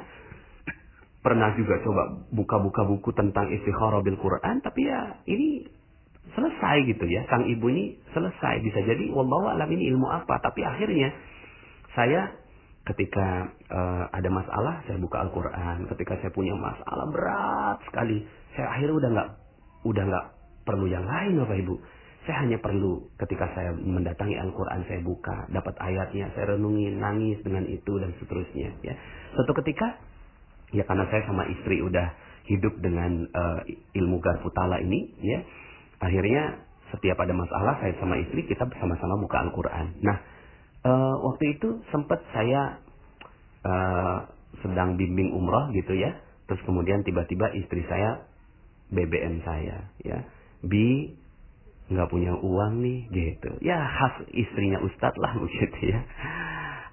Pernah 1.21 1.53
juga 1.61 1.85
coba 1.85 2.03
buka-buka 2.33 2.89
buku 2.89 3.13
tentang 3.13 3.53
istikharah 3.53 4.01
bil 4.01 4.17
Quran. 4.17 4.65
Tapi 4.65 4.81
ya 4.89 5.21
ini 5.29 5.69
selesai 6.35 6.77
gitu 6.89 7.05
ya. 7.09 7.25
Sang 7.31 7.45
ibu 7.47 7.69
ini 7.71 7.97
selesai. 8.13 8.61
Bisa 8.65 8.81
jadi 8.85 9.09
wallahu 9.13 9.49
alam 9.49 9.69
ini 9.73 9.89
ilmu 9.95 10.09
apa. 10.09 10.41
Tapi 10.43 10.65
akhirnya 10.65 11.13
saya 11.97 12.33
ketika 12.89 13.53
uh, 13.69 14.05
ada 14.09 14.29
masalah 14.33 14.81
saya 14.89 14.97
buka 14.97 15.21
Al-Qur'an. 15.21 15.85
Ketika 15.93 16.17
saya 16.25 16.33
punya 16.33 16.57
masalah 16.57 17.07
berat 17.13 17.79
sekali, 17.89 18.25
saya 18.57 18.73
akhirnya 18.73 18.97
udah 18.97 19.11
nggak 19.13 19.29
udah 19.89 20.05
nggak 20.09 20.27
perlu 20.65 20.87
yang 20.89 21.05
lain 21.05 21.41
Bapak 21.45 21.59
Ibu. 21.65 21.75
Saya 22.25 22.45
hanya 22.45 22.61
perlu 22.61 23.09
ketika 23.17 23.49
saya 23.57 23.73
mendatangi 23.73 24.37
Al-Quran 24.37 24.85
saya 24.85 25.01
buka, 25.01 25.49
dapat 25.49 25.73
ayatnya, 25.81 26.29
saya 26.37 26.61
renungi, 26.61 26.93
nangis 27.01 27.41
dengan 27.41 27.65
itu 27.65 27.97
dan 27.97 28.13
seterusnya. 28.21 28.77
Ya, 28.85 28.95
suatu 29.33 29.57
ketika 29.65 29.97
ya 30.77 30.85
karena 30.85 31.09
saya 31.09 31.25
sama 31.25 31.49
istri 31.49 31.81
udah 31.81 32.13
hidup 32.53 32.77
dengan 32.85 33.25
uh, 33.33 33.65
ilmu 33.97 34.21
garputala 34.21 34.77
ini, 34.85 35.09
ya 35.25 35.41
akhirnya 35.99 36.69
setiap 36.95 37.21
ada 37.21 37.35
masalah 37.37 37.77
saya 37.83 37.93
sama 38.01 38.17
istri 38.21 38.49
kita 38.49 38.65
bersama-sama 38.65 39.21
buka 39.21 39.37
Al-Quran. 39.45 39.87
Nah, 40.01 40.17
e, 40.85 40.93
waktu 41.29 41.59
itu 41.59 41.85
sempat 41.93 42.25
saya 42.33 42.81
e, 43.61 43.73
sedang 44.65 44.97
bimbing 44.97 45.37
umroh 45.37 45.69
gitu 45.77 45.93
ya. 45.93 46.17
Terus 46.49 46.65
kemudian 46.65 47.05
tiba-tiba 47.05 47.53
istri 47.53 47.85
saya 47.85 48.25
BBM 48.89 49.45
saya 49.45 49.93
ya. 50.01 50.25
Bi 50.65 51.13
nggak 51.93 52.09
punya 52.09 52.33
uang 52.41 52.81
nih 52.81 53.01
gitu. 53.13 53.61
Ya 53.61 53.77
khas 53.85 54.25
istrinya 54.33 54.81
Ustadz 54.81 55.21
lah 55.21 55.37
begitu 55.45 55.93
ya. 55.93 56.01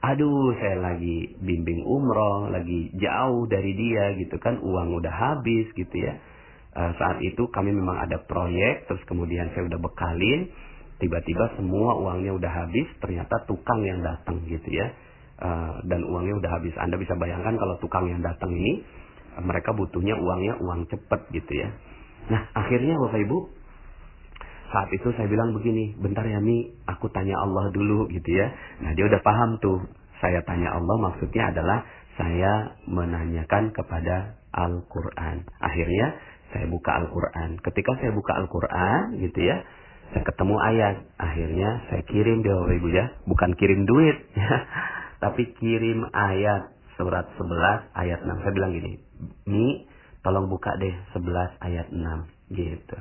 Aduh 0.05 0.53
saya 0.59 0.77
lagi 0.91 1.39
bimbing 1.39 1.87
umroh, 1.87 2.51
lagi 2.51 2.91
jauh 2.99 3.47
dari 3.47 3.71
dia 3.79 4.11
gitu 4.19 4.35
kan. 4.43 4.59
Uang 4.59 4.99
udah 4.99 5.13
habis 5.13 5.71
gitu 5.71 5.95
ya 5.95 6.19
uh, 6.75 6.91
saat 6.99 7.17
itu 7.23 7.47
kami 7.49 7.71
memang 7.71 7.97
ada 8.03 8.21
proyek 8.27 8.85
terus 8.91 9.01
kemudian 9.07 9.49
saya 9.55 9.65
udah 9.65 9.79
bekalin 9.79 10.51
tiba-tiba 10.99 11.55
semua 11.59 11.99
uangnya 11.99 12.35
udah 12.35 12.51
habis 12.51 12.87
ternyata 12.99 13.43
tukang 13.47 13.83
yang 13.83 13.99
datang 14.03 14.43
gitu 14.47 14.69
ya 14.69 14.87
uh, 15.39 15.81
dan 15.87 16.03
uangnya 16.03 16.35
udah 16.39 16.51
habis 16.59 16.75
anda 16.79 16.99
bisa 16.99 17.15
bayangkan 17.15 17.55
kalau 17.55 17.75
tukang 17.79 18.07
yang 18.07 18.21
datang 18.23 18.51
ini 18.51 18.83
uh, 19.35 19.43
mereka 19.43 19.71
butuhnya 19.71 20.15
uangnya 20.19 20.59
uang 20.59 20.87
cepet 20.91 21.21
gitu 21.31 21.53
ya 21.55 21.69
nah 22.31 22.41
akhirnya 22.53 22.95
bapak 22.99 23.21
ibu 23.23 23.37
saat 24.65 24.91
itu 24.91 25.07
saya 25.15 25.31
bilang 25.31 25.55
begini, 25.55 25.95
bentar 25.95 26.27
ya 26.27 26.41
Mi, 26.43 26.67
aku 26.83 27.07
tanya 27.13 27.37
Allah 27.39 27.71
dulu 27.71 28.11
gitu 28.11 28.27
ya. 28.27 28.51
Nah 28.83 28.91
dia 28.91 29.07
udah 29.07 29.21
paham 29.23 29.55
tuh, 29.63 29.87
saya 30.19 30.43
tanya 30.43 30.75
Allah 30.75 30.99
maksudnya 30.99 31.53
adalah 31.53 31.85
saya 32.19 32.75
menanyakan 32.83 33.71
kepada 33.71 34.35
Al-Quran. 34.51 35.47
Akhirnya 35.63 36.07
saya 36.55 36.71
buka 36.71 36.95
Al-Quran. 37.03 37.59
Ketika 37.59 37.99
saya 37.99 38.15
buka 38.15 38.31
Al-Quran 38.39 39.19
gitu 39.19 39.43
ya, 39.43 39.59
saya 40.15 40.23
ketemu 40.23 40.55
ayat. 40.55 40.95
Akhirnya 41.19 41.69
saya 41.91 42.01
kirim 42.07 42.39
dia 42.47 42.55
Bapak 42.55 42.75
Ibu 42.79 42.89
ya. 42.95 43.05
Bukan 43.27 43.51
kirim 43.59 43.83
duit 43.83 44.17
ya. 44.39 44.63
Tapi 45.19 45.51
kirim 45.59 46.07
ayat 46.15 46.71
surat 46.95 47.27
11 47.35 47.91
ayat 47.91 48.23
6. 48.23 48.39
Saya 48.39 48.53
bilang 48.55 48.71
gini, 48.71 49.03
Mi 49.43 49.83
tolong 50.23 50.47
buka 50.47 50.79
deh 50.79 50.95
11 51.11 51.59
ayat 51.59 51.91
6 51.91 52.55
gitu. 52.55 52.97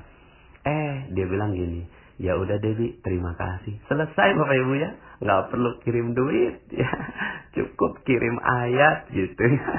Eh 0.66 1.14
dia 1.14 1.26
bilang 1.30 1.54
gini, 1.54 1.87
ya 2.18 2.34
udah 2.34 2.58
Dewi 2.58 2.99
terima 3.06 3.38
kasih. 3.38 3.78
Selesai 3.87 4.28
Bapak 4.34 4.56
Ibu 4.66 4.75
ya. 4.82 4.90
Nggak 5.23 5.42
perlu 5.54 5.70
kirim 5.87 6.18
duit 6.18 6.66
ya. 6.82 6.90
Cukup 7.54 8.02
kirim 8.02 8.42
ayat 8.42 9.06
gitu 9.14 9.44
ya. 9.46 9.70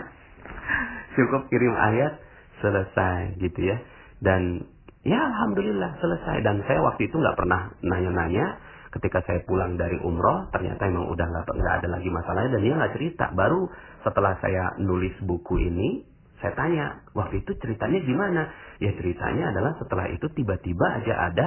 Cukup 1.20 1.52
kirim 1.52 1.76
ayat 1.76 2.25
selesai 2.60 3.40
gitu 3.42 3.60
ya. 3.60 3.78
Dan 4.22 4.64
ya 5.04 5.20
alhamdulillah 5.20 6.00
selesai. 6.00 6.44
Dan 6.44 6.64
saya 6.68 6.80
waktu 6.84 7.08
itu 7.10 7.16
nggak 7.18 7.38
pernah 7.38 7.74
nanya-nanya. 7.82 8.62
Ketika 8.96 9.20
saya 9.28 9.44
pulang 9.44 9.76
dari 9.76 10.00
umroh 10.00 10.48
ternyata 10.56 10.88
emang 10.88 11.12
udah 11.12 11.28
nggak 11.28 11.76
ada 11.84 11.88
lagi 11.92 12.08
masalahnya. 12.08 12.52
Dan 12.56 12.62
dia 12.64 12.74
nggak 12.80 12.94
cerita. 12.96 13.26
Baru 13.36 13.68
setelah 14.08 14.40
saya 14.40 14.80
nulis 14.80 15.16
buku 15.24 15.60
ini 15.60 16.16
saya 16.44 16.52
tanya 16.56 16.86
waktu 17.16 17.42
itu 17.42 17.56
ceritanya 17.58 18.00
gimana? 18.04 18.42
Ya 18.84 18.92
ceritanya 18.94 19.56
adalah 19.56 19.80
setelah 19.80 20.06
itu 20.12 20.28
tiba-tiba 20.36 21.02
aja 21.02 21.14
ada 21.32 21.46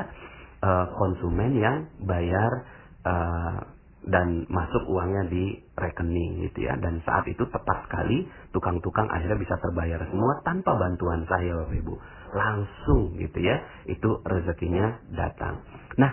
uh, 0.65 0.87
konsumen 0.97 1.55
yang 1.61 1.77
bayar 2.03 2.67
uh, 3.05 3.78
dan 4.09 4.49
masuk 4.49 4.89
uangnya 4.89 5.29
di 5.29 5.61
rekening 5.77 6.49
gitu 6.49 6.65
ya 6.65 6.75
dan 6.81 7.05
saat 7.05 7.29
itu 7.29 7.45
tepat 7.53 7.85
sekali 7.87 8.25
tukang-tukang 8.57 9.07
akhirnya 9.13 9.37
bisa 9.37 9.55
terbayar 9.61 10.01
semua 10.09 10.41
tanpa 10.43 10.75
bantuan 10.81 11.29
saya 11.29 11.53
Bapak 11.61 11.77
Ibu 11.77 11.95
langsung 12.33 13.15
gitu 13.21 13.39
ya 13.45 13.61
itu 13.85 14.09
rezekinya 14.25 14.97
datang 15.13 15.61
nah 16.01 16.11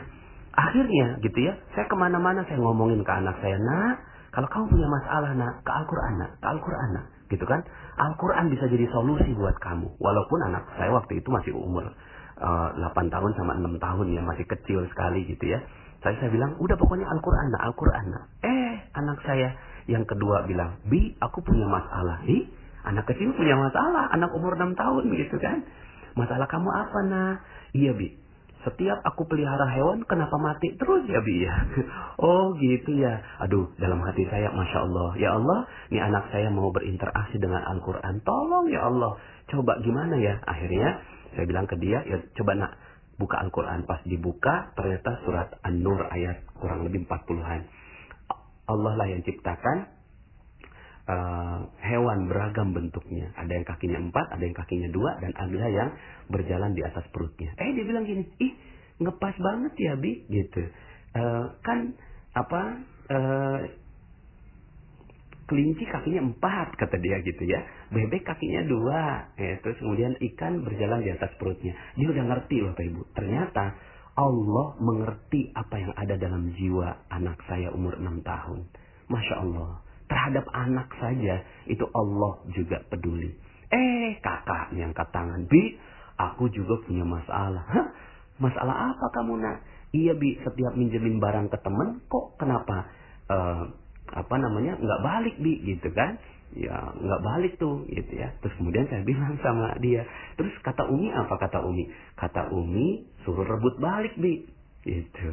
akhirnya 0.55 1.23
gitu 1.23 1.39
ya 1.39 1.55
saya 1.71 1.87
ke 1.87 1.95
mana-mana 1.95 2.43
saya 2.45 2.59
ngomongin 2.59 2.99
ke 3.01 3.11
anak 3.11 3.39
saya 3.39 3.55
nah 3.57 3.95
Kalau 4.35 4.51
kamu 4.51 4.65
punya 4.67 4.87
masalah 4.91 5.31
nak, 5.31 5.63
ke 5.63 5.71
Al-Quran 5.71 6.13
nak, 6.19 6.31
ke 6.43 6.47
Al-Quran 6.51 6.89
nak, 6.91 7.05
gitu 7.31 7.45
kan? 7.47 7.63
Al-Quran 7.95 8.51
bisa 8.51 8.67
jadi 8.67 8.83
solusi 8.91 9.31
buat 9.31 9.55
kamu. 9.63 9.95
Walaupun 9.95 10.39
anak 10.51 10.67
saya 10.75 10.91
waktu 10.91 11.23
itu 11.23 11.31
masih 11.31 11.55
umur 11.55 11.87
uh, 12.43 12.69
eh, 12.75 12.91
8 12.99 13.15
tahun 13.15 13.31
sama 13.39 13.55
6 13.63 13.79
tahun 13.79 14.05
ya, 14.11 14.19
masih 14.27 14.43
kecil 14.43 14.83
sekali 14.91 15.23
gitu 15.31 15.55
ya. 15.55 15.63
Saya 16.05 16.21
saya 16.21 16.29
bilang, 16.29 16.53
udah 16.61 16.77
pokoknya 16.77 17.09
Al-Quran 17.09 17.49
nak, 17.49 17.61
Al-Quran 17.65 18.05
nak. 18.13 18.23
Eh, 18.45 18.77
anak 18.93 19.25
saya 19.25 19.57
yang 19.89 20.05
kedua 20.05 20.45
bilang, 20.45 20.77
Bi, 20.85 21.17
aku 21.17 21.41
punya 21.41 21.65
masalah. 21.65 22.21
Hi, 22.21 22.45
anak 22.85 23.09
kecil 23.09 23.33
punya 23.33 23.57
masalah, 23.57 24.13
anak 24.13 24.29
umur 24.37 24.53
6 24.53 24.77
tahun 24.77 25.03
gitu 25.17 25.41
kan. 25.41 25.65
Masalah 26.13 26.45
kamu 26.45 26.69
apa 26.69 26.99
nak? 27.09 27.35
Iya 27.73 27.97
Bi, 27.97 28.13
setiap 28.65 29.01
aku 29.05 29.29
pelihara 29.29 29.65
hewan 29.77 30.01
kenapa 30.09 30.37
mati 30.41 30.73
terus 30.81 31.05
ya 31.05 31.21
bi 31.21 31.45
ya 31.45 31.53
oh 32.25 32.57
gitu 32.57 32.97
ya 32.97 33.21
aduh 33.37 33.69
dalam 33.77 34.01
hati 34.01 34.25
saya 34.25 34.49
masya 34.49 34.89
Allah 34.89 35.09
ya 35.21 35.37
Allah 35.37 35.69
ini 35.93 36.01
anak 36.01 36.33
saya 36.33 36.49
mau 36.49 36.73
berinteraksi 36.73 37.37
dengan 37.37 37.61
Al-Quran 37.61 38.25
tolong 38.25 38.65
ya 38.73 38.89
Allah 38.89 39.21
coba 39.53 39.77
gimana 39.85 40.17
ya 40.17 40.41
akhirnya 40.49 40.97
saya 41.37 41.45
bilang 41.45 41.69
ke 41.69 41.77
dia 41.77 42.01
ya 42.09 42.17
coba 42.41 42.57
nak 42.57 42.71
buka 43.15 43.39
Al-Quran 43.39 43.87
pas 43.87 44.03
dibuka 44.03 44.75
ternyata 44.75 45.23
surat 45.23 45.49
An-Nur 45.63 46.03
ayat 46.11 46.43
kurang 46.59 46.83
lebih 46.83 47.07
40-an 47.07 47.63
Allah 48.65 48.93
lah 48.97 49.07
yang 49.07 49.21
ciptakan 49.21 49.95
uh, 51.05 51.59
hewan 51.85 52.25
beragam 52.29 52.73
bentuknya. 52.73 53.29
Ada 53.37 53.61
yang 53.61 53.65
kakinya 53.65 53.99
empat, 54.09 54.25
ada 54.33 54.43
yang 54.43 54.57
kakinya 54.57 54.89
dua, 54.89 55.21
dan 55.21 55.31
ada 55.37 55.67
yang 55.69 55.89
berjalan 56.29 56.73
di 56.73 56.81
atas 56.81 57.05
perutnya. 57.13 57.53
Eh 57.61 57.77
dia 57.77 57.85
bilang 57.85 58.05
gini, 58.05 58.25
ih 58.41 58.53
ngepas 59.01 59.35
banget 59.37 59.73
ya 59.77 59.93
bi, 59.97 60.25
gitu. 60.29 60.65
Uh, 61.15 61.53
kan 61.61 61.93
apa? 62.33 62.61
Uh, 63.05 63.59
kelinci 65.45 65.85
kakinya 65.85 66.25
empat 66.25 66.73
kata 66.73 66.97
dia 66.97 67.21
gitu 67.21 67.45
ya 67.45 67.61
bebek 67.95 68.27
kakinya 68.27 68.67
dua 68.67 69.31
ya, 69.39 69.55
terus 69.63 69.79
kemudian 69.79 70.19
ikan 70.19 70.67
berjalan 70.67 70.99
di 70.99 71.15
atas 71.15 71.31
perutnya 71.39 71.71
dia 71.95 72.11
udah 72.11 72.23
ngerti 72.35 72.55
bapak 72.67 72.83
ibu 72.83 73.01
ternyata 73.15 73.65
Allah 74.15 74.67
mengerti 74.83 75.55
apa 75.55 75.75
yang 75.79 75.93
ada 75.95 76.15
dalam 76.19 76.51
jiwa 76.51 77.07
anak 77.07 77.39
saya 77.47 77.71
umur 77.71 77.95
enam 77.95 78.19
tahun 78.27 78.67
masya 79.07 79.35
Allah 79.39 79.85
Terhadap 80.05 80.45
anak 80.53 80.89
saja 81.01 81.41
itu 81.65 81.81
Allah 81.89 82.37
juga 82.53 82.77
peduli. 82.93 83.33
Eh 83.73 84.21
kakak 84.21 84.77
yang 84.77 84.93
angkat 84.93 85.09
tangan. 85.09 85.49
Bi, 85.49 85.81
aku 86.21 86.45
juga 86.53 86.77
punya 86.85 87.01
masalah. 87.01 87.65
Hah? 87.65 87.87
Masalah 88.37 88.93
apa 88.93 89.05
kamu 89.17 89.41
nak? 89.41 89.65
Iya 89.97 90.13
bi, 90.13 90.37
setiap 90.45 90.77
minjemin 90.77 91.17
barang 91.17 91.49
ke 91.49 91.57
temen, 91.57 92.05
kok 92.05 92.37
kenapa? 92.37 92.85
Uh, 93.25 93.63
apa 94.13 94.35
namanya 94.37 94.77
nggak 94.77 95.01
balik 95.01 95.35
bi 95.41 95.73
gitu 95.73 95.89
kan? 95.89 96.21
Ya 96.55 96.95
nggak 96.95 97.21
balik 97.21 97.53
tuh 97.59 97.83
gitu 97.91 98.11
ya. 98.15 98.31
Terus 98.39 98.55
kemudian 98.55 98.87
saya 98.87 99.03
bilang 99.03 99.35
sama 99.43 99.75
dia. 99.83 100.07
Terus 100.39 100.55
kata 100.63 100.87
Umi 100.87 101.11
apa 101.11 101.35
kata 101.35 101.63
Umi? 101.67 101.91
Kata 102.15 102.51
Umi 102.55 103.03
suruh 103.27 103.43
rebut 103.43 103.75
balik 103.77 104.15
bi. 104.15 104.47
Gitu. 104.87 105.31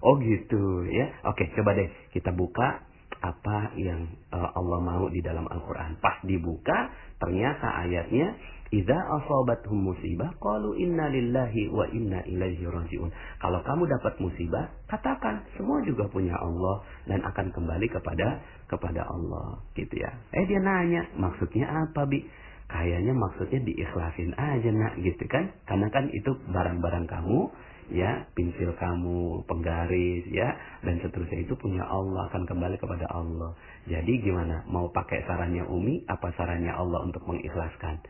Oh 0.00 0.16
gitu 0.22 0.86
ya. 0.86 1.10
Oke 1.26 1.50
coba 1.58 1.74
deh 1.74 1.90
kita 2.14 2.30
buka 2.32 2.86
apa 3.20 3.76
yang 3.76 4.08
uh, 4.32 4.48
Allah 4.56 4.80
mau 4.80 5.04
di 5.12 5.20
dalam 5.20 5.44
Al-Quran. 5.44 6.00
Pas 6.00 6.16
dibuka, 6.24 6.88
ternyata 7.20 7.68
ayatnya, 7.84 8.32
Iza 8.70 8.94
asobathum 8.94 9.82
musibah, 9.82 10.30
qalu 10.38 10.78
inna 10.78 11.10
lillahi 11.10 11.74
wa 11.74 11.90
inna 11.90 12.22
ilaihi 12.22 12.62
rajiun. 12.62 13.10
Kalau 13.42 13.60
kamu 13.66 13.82
dapat 13.90 14.14
musibah, 14.22 14.70
katakan 14.86 15.42
semua 15.58 15.82
juga 15.82 16.06
punya 16.06 16.38
Allah 16.38 16.86
dan 17.10 17.18
akan 17.26 17.50
kembali 17.50 17.90
kepada 17.90 18.38
kepada 18.70 19.02
Allah, 19.10 19.58
gitu 19.74 19.90
ya. 19.98 20.14
Eh 20.30 20.46
dia 20.46 20.62
nanya, 20.62 21.02
maksudnya 21.18 21.66
apa 21.66 22.06
bi? 22.06 22.22
Kayaknya 22.70 23.10
maksudnya 23.18 23.58
diikhlasin 23.66 24.30
aja 24.38 24.70
nak, 24.70 24.94
gitu 25.02 25.24
kan? 25.26 25.50
Karena 25.66 25.90
kan 25.90 26.06
itu 26.14 26.30
barang-barang 26.54 27.10
kamu 27.10 27.50
ya 27.90 28.26
pensil 28.32 28.74
kamu 28.78 29.44
penggaris 29.46 30.24
ya 30.30 30.54
dan 30.86 31.02
seterusnya. 31.02 31.44
Itu 31.44 31.58
punya 31.58 31.82
Allah 31.86 32.30
akan 32.30 32.46
kembali 32.46 32.78
kepada 32.78 33.06
Allah. 33.10 33.54
Jadi 33.90 34.22
gimana? 34.22 34.64
Mau 34.70 34.88
pakai 34.94 35.26
sarannya 35.26 35.66
Umi 35.66 36.06
apa 36.06 36.30
sarannya 36.38 36.70
Allah 36.70 37.04
untuk 37.04 37.26
mengikhlaskan? 37.26 38.02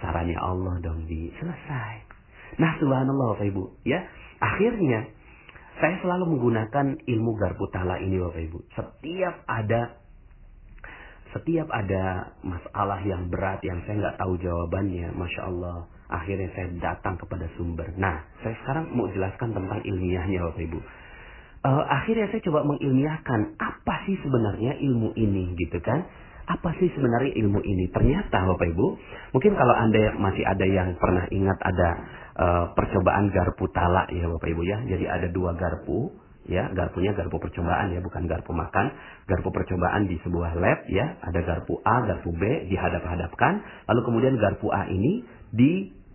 Sarannya 0.00 0.36
Allah 0.36 0.78
dong 0.84 1.08
di. 1.08 1.32
Selesai. 1.36 1.94
Nah 2.60 2.72
subhanallah 2.78 3.36
Bapak 3.36 3.48
Ibu 3.48 3.64
ya. 3.88 4.04
Akhirnya 4.38 5.08
saya 5.80 5.96
selalu 6.00 6.36
menggunakan 6.36 7.00
ilmu 7.04 7.30
garpu 7.36 7.68
tala 7.72 8.00
ini 8.00 8.20
Bapak 8.20 8.42
Ibu. 8.44 8.58
Setiap 8.76 9.34
ada 9.48 10.06
setiap 11.36 11.68
ada 11.68 12.32
masalah 12.40 13.04
yang 13.04 13.28
berat 13.28 13.60
yang 13.60 13.84
saya 13.84 14.00
nggak 14.00 14.16
tahu 14.16 14.40
jawabannya, 14.40 15.12
masya 15.12 15.42
Allah, 15.52 15.84
Akhirnya 16.06 16.48
saya 16.54 16.70
datang 16.78 17.18
kepada 17.18 17.50
sumber. 17.58 17.90
Nah, 17.98 18.22
saya 18.42 18.54
sekarang 18.62 18.94
mau 18.94 19.10
jelaskan 19.10 19.54
tentang 19.54 19.80
ilmiahnya 19.82 20.38
Bapak 20.46 20.62
Ibu. 20.62 20.78
Uh, 21.66 21.82
akhirnya 21.90 22.30
saya 22.30 22.42
coba 22.46 22.62
mengilmiahkan 22.62 23.58
apa 23.58 23.94
sih 24.06 24.14
sebenarnya 24.22 24.78
ilmu 24.78 25.14
ini 25.18 25.58
gitu 25.58 25.82
kan. 25.82 26.06
Apa 26.46 26.70
sih 26.78 26.86
sebenarnya 26.94 27.34
ilmu 27.42 27.58
ini? 27.58 27.90
Ternyata 27.90 28.46
Bapak 28.46 28.70
Ibu, 28.70 28.86
mungkin 29.34 29.52
kalau 29.58 29.74
Anda 29.74 30.14
masih 30.14 30.46
ada 30.46 30.62
yang 30.62 30.94
pernah 30.94 31.26
ingat 31.26 31.58
ada 31.58 31.88
uh, 32.38 32.64
percobaan 32.70 33.34
garpu 33.34 33.66
talak 33.74 34.06
ya 34.14 34.30
Bapak 34.30 34.46
Ibu 34.46 34.62
ya. 34.62 34.78
Jadi 34.86 35.04
ada 35.10 35.26
dua 35.26 35.58
garpu, 35.58 36.14
ya 36.46 36.70
garpunya 36.70 37.12
garpu 37.12 37.42
percobaan 37.42 37.90
ya 37.90 37.98
bukan 37.98 38.30
garpu 38.30 38.54
makan 38.54 38.94
garpu 39.26 39.50
percobaan 39.50 40.06
di 40.06 40.16
sebuah 40.22 40.54
lab 40.54 40.86
ya 40.86 41.18
ada 41.22 41.42
garpu 41.42 41.82
A 41.82 42.06
garpu 42.06 42.30
B 42.34 42.70
dihadap-hadapkan 42.70 43.52
lalu 43.90 44.00
kemudian 44.06 44.34
garpu 44.38 44.70
A 44.70 44.86
ini 44.86 45.26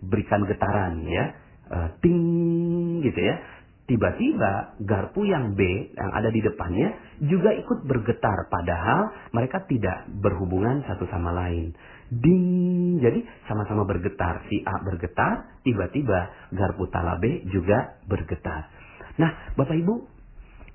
diberikan 0.02 0.42
getaran 0.50 1.06
ya. 1.06 1.24
Uh, 1.72 1.88
ting 2.02 3.00
gitu 3.06 3.20
ya. 3.22 3.36
Tiba-tiba 3.82 4.78
garpu 4.86 5.26
yang 5.26 5.58
B 5.58 5.60
yang 5.98 6.10
ada 6.14 6.30
di 6.30 6.38
depannya 6.38 7.18
juga 7.18 7.50
ikut 7.50 7.82
bergetar 7.82 8.46
padahal 8.46 9.10
mereka 9.34 9.66
tidak 9.66 10.06
berhubungan 10.22 10.86
satu 10.86 11.04
sama 11.10 11.34
lain. 11.34 11.74
Ding 12.08 13.02
jadi 13.02 13.20
sama-sama 13.50 13.82
bergetar. 13.82 14.46
Si 14.46 14.62
A 14.62 14.80
bergetar 14.86 15.60
tiba-tiba 15.66 16.30
garpu 16.54 16.86
tala 16.94 17.18
B 17.18 17.42
juga 17.50 17.98
bergetar. 18.06 18.70
Nah 19.18 19.54
Bapak 19.58 19.74
Ibu 19.74 19.94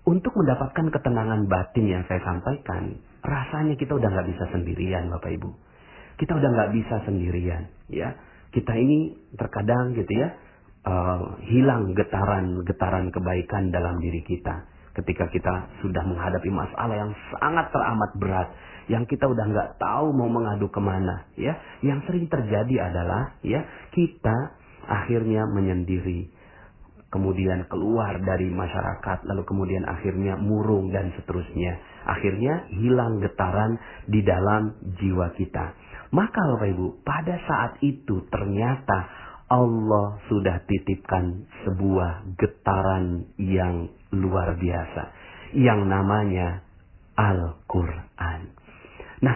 untuk 0.07 0.33
mendapatkan 0.35 0.87
ketenangan 0.91 1.47
batin 1.47 1.85
yang 1.87 2.03
saya 2.11 2.23
sampaikan 2.23 2.99
rasanya 3.23 3.75
kita 3.79 3.95
udah 3.97 4.07
nggak 4.07 4.29
bisa 4.35 4.51
sendirian 4.51 5.07
Bapak 5.09 5.31
Ibu. 5.31 5.49
Kita 6.19 6.35
udah 6.35 6.49
nggak 6.53 6.71
bisa 6.75 6.95
sendirian 7.07 7.71
ya 7.87 8.13
kita 8.51 8.73
ini 8.75 9.15
terkadang 9.35 9.95
gitu 9.97 10.11
ya 10.11 10.29
uh, 10.87 11.21
hilang 11.43 11.91
getaran-getaran 11.93 13.11
kebaikan 13.11 13.69
dalam 13.69 13.99
diri 13.99 14.23
kita. 14.23 14.67
Ketika 14.95 15.29
kita 15.29 15.53
sudah 15.85 16.01
menghadapi 16.09 16.49
masalah 16.49 16.95
yang 16.97 17.13
sangat 17.37 17.69
teramat 17.69 18.11
berat 18.17 18.49
yang 18.87 19.03
kita 19.05 19.29
udah 19.29 19.45
nggak 19.45 19.69
tahu 19.77 20.09
mau 20.15 20.31
mengadu 20.31 20.71
ke 20.73 20.81
mana 20.81 21.27
ya. 21.37 21.53
Yang 21.85 22.09
sering 22.09 22.25
terjadi 22.31 22.89
adalah 22.89 23.37
ya 23.45 23.61
kita 23.93 24.57
akhirnya 24.87 25.45
menyendiri 25.53 26.33
kemudian 27.07 27.69
keluar 27.71 28.19
dari 28.19 28.51
masyarakat 28.51 29.23
lalu 29.29 29.43
kemudian 29.45 29.85
akhirnya 29.85 30.39
murung 30.39 30.89
dan 30.89 31.13
seterusnya. 31.13 31.77
Akhirnya 32.07 32.65
hilang 32.73 33.21
getaran 33.21 33.77
di 34.09 34.25
dalam 34.25 34.81
jiwa 34.97 35.29
kita 35.37 35.77
maka 36.15 36.39
Bapak 36.39 36.67
Ibu, 36.71 37.03
pada 37.03 37.35
saat 37.43 37.83
itu 37.83 38.23
ternyata 38.31 39.07
Allah 39.47 40.19
sudah 40.27 40.63
titipkan 40.67 41.47
sebuah 41.63 42.35
getaran 42.35 43.31
yang 43.39 43.87
luar 44.11 44.59
biasa. 44.59 45.03
Yang 45.55 45.81
namanya 45.87 46.47
Al-Quran. 47.15 48.41
Nah, 49.23 49.35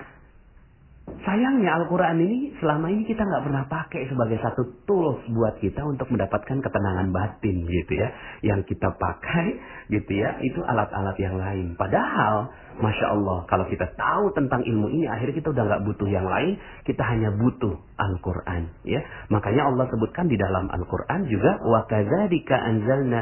sayangnya 1.24 1.80
Al-Quran 1.80 2.20
ini 2.28 2.40
selama 2.60 2.92
ini 2.92 3.08
kita 3.08 3.24
nggak 3.24 3.44
pernah 3.48 3.64
pakai 3.72 4.12
sebagai 4.12 4.38
satu 4.44 4.84
tools 4.84 5.24
buat 5.32 5.64
kita 5.64 5.80
untuk 5.88 6.12
mendapatkan 6.12 6.60
ketenangan 6.60 7.08
batin 7.16 7.64
gitu 7.64 7.94
ya. 7.96 8.12
Yang 8.44 8.76
kita 8.76 8.92
pakai 8.92 9.48
gitu 9.96 10.12
ya, 10.12 10.44
itu 10.44 10.60
alat-alat 10.60 11.16
yang 11.24 11.40
lain. 11.40 11.80
Padahal 11.80 12.52
Masya 12.82 13.08
Allah, 13.14 13.46
kalau 13.46 13.70
kita 13.70 13.94
tahu 13.94 14.34
tentang 14.34 14.66
ilmu 14.66 14.90
ini, 14.90 15.06
akhirnya 15.06 15.38
kita 15.38 15.54
udah 15.54 15.64
nggak 15.70 15.84
butuh 15.86 16.10
yang 16.10 16.26
lain, 16.26 16.58
kita 16.84 17.06
hanya 17.06 17.30
butuh 17.38 17.78
Al-Quran. 18.02 18.74
Ya, 18.82 19.06
makanya 19.30 19.70
Allah 19.70 19.86
sebutkan 19.94 20.26
di 20.26 20.36
dalam 20.36 20.66
Al-Quran 20.74 21.30
juga, 21.30 21.62
kadzalika 21.86 22.58
anzalna 22.58 23.20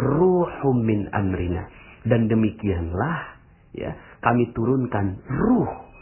ruhum 0.00 0.76
min 0.80 1.12
amrina. 1.12 1.68
Dan 2.08 2.32
demikianlah, 2.32 3.36
ya, 3.76 3.92
kami 4.24 4.48
turunkan 4.56 5.20
ruh 5.28 5.92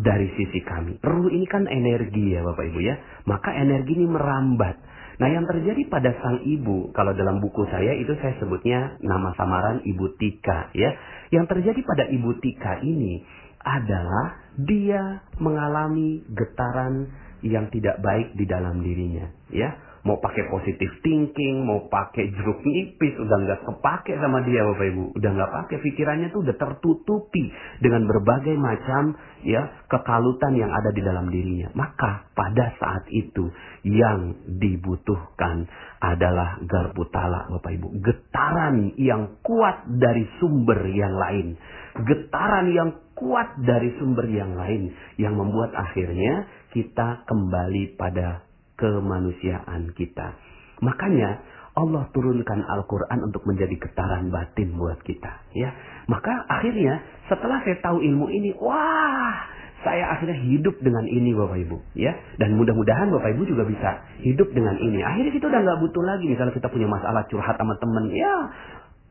dari 0.00 0.32
sisi 0.34 0.64
kami. 0.64 0.96
Ruh 1.04 1.28
ini 1.28 1.44
kan 1.44 1.68
energi 1.68 2.32
ya 2.32 2.40
Bapak 2.40 2.64
Ibu 2.72 2.80
ya. 2.80 2.96
Maka 3.28 3.52
energi 3.52 4.00
ini 4.00 4.08
merambat 4.08 4.80
Nah 5.20 5.28
yang 5.28 5.44
terjadi 5.44 5.84
pada 5.92 6.16
sang 6.16 6.40
ibu, 6.48 6.88
kalau 6.96 7.12
dalam 7.12 7.44
buku 7.44 7.68
saya 7.68 7.92
itu 8.00 8.16
saya 8.24 8.40
sebutnya 8.40 8.96
nama 9.04 9.36
samaran 9.36 9.84
Ibu 9.84 10.16
Tika 10.16 10.72
ya. 10.72 10.96
Yang 11.28 11.56
terjadi 11.56 11.80
pada 11.84 12.04
Ibu 12.08 12.40
Tika 12.40 12.80
ini 12.80 13.20
adalah 13.60 14.40
dia 14.56 15.20
mengalami 15.36 16.24
getaran 16.32 17.12
yang 17.44 17.68
tidak 17.68 18.00
baik 18.00 18.32
di 18.32 18.48
dalam 18.48 18.80
dirinya 18.80 19.28
ya 19.52 19.76
mau 20.04 20.16
pakai 20.16 20.48
positif 20.48 20.88
thinking, 21.04 21.60
mau 21.64 21.84
pakai 21.92 22.32
jeruk 22.32 22.64
nipis, 22.64 23.14
udah 23.20 23.36
nggak 23.44 23.60
kepake 23.68 24.16
sama 24.16 24.40
dia 24.48 24.64
Bapak 24.64 24.86
Ibu, 24.96 25.04
udah 25.20 25.30
nggak 25.36 25.52
pakai 25.60 25.76
pikirannya 25.84 26.32
tuh 26.32 26.40
udah 26.40 26.56
tertutupi 26.56 27.52
dengan 27.84 28.08
berbagai 28.08 28.56
macam 28.56 29.16
ya 29.44 29.84
kekalutan 29.88 30.56
yang 30.56 30.70
ada 30.70 30.90
di 30.92 31.02
dalam 31.04 31.28
dirinya. 31.28 31.72
Maka 31.76 32.30
pada 32.32 32.74
saat 32.76 33.04
itu 33.12 33.48
yang 33.86 34.36
dibutuhkan 34.60 35.68
adalah 36.00 36.60
garpu 36.64 37.08
talak 37.12 37.48
Bapak 37.52 37.72
Ibu, 37.76 37.88
getaran 38.00 38.96
yang 38.96 39.40
kuat 39.44 39.84
dari 39.86 40.24
sumber 40.40 40.84
yang 40.88 41.14
lain, 41.16 41.56
getaran 42.04 42.66
yang 42.72 42.90
kuat 43.16 43.60
dari 43.60 43.92
sumber 44.00 44.24
yang 44.28 44.56
lain 44.56 44.92
yang 45.20 45.36
membuat 45.36 45.76
akhirnya 45.76 46.48
kita 46.72 47.28
kembali 47.28 48.00
pada 48.00 48.44
kemanusiaan 48.80 49.92
kita. 49.92 50.40
Makanya 50.80 51.60
Allah 51.76 52.08
turunkan 52.10 52.66
Al-Quran 52.66 53.30
untuk 53.30 53.46
menjadi 53.46 53.76
getaran 53.78 54.32
batin 54.32 54.74
buat 54.74 54.98
kita. 55.06 55.32
Ya, 55.54 55.70
maka 56.10 56.34
akhirnya 56.50 56.98
setelah 57.30 57.62
saya 57.62 57.78
tahu 57.78 58.02
ilmu 58.02 58.26
ini, 58.34 58.50
wah, 58.58 59.46
saya 59.86 60.10
akhirnya 60.10 60.42
hidup 60.42 60.74
dengan 60.82 61.06
ini 61.06 61.30
Bapak 61.30 61.54
Ibu, 61.62 61.78
ya. 61.94 62.10
Dan 62.42 62.58
mudah-mudahan 62.58 63.14
Bapak 63.14 63.30
Ibu 63.38 63.46
juga 63.46 63.62
bisa 63.62 64.02
hidup 64.18 64.50
dengan 64.50 64.74
ini. 64.82 65.06
Akhirnya 65.06 65.30
kita 65.30 65.46
udah 65.46 65.60
nggak 65.62 65.78
butuh 65.86 66.02
lagi 66.02 66.26
misalnya 66.26 66.50
kita 66.50 66.66
punya 66.66 66.90
masalah 66.90 67.22
curhat 67.30 67.54
sama 67.54 67.78
temen, 67.78 68.10
ya, 68.10 68.34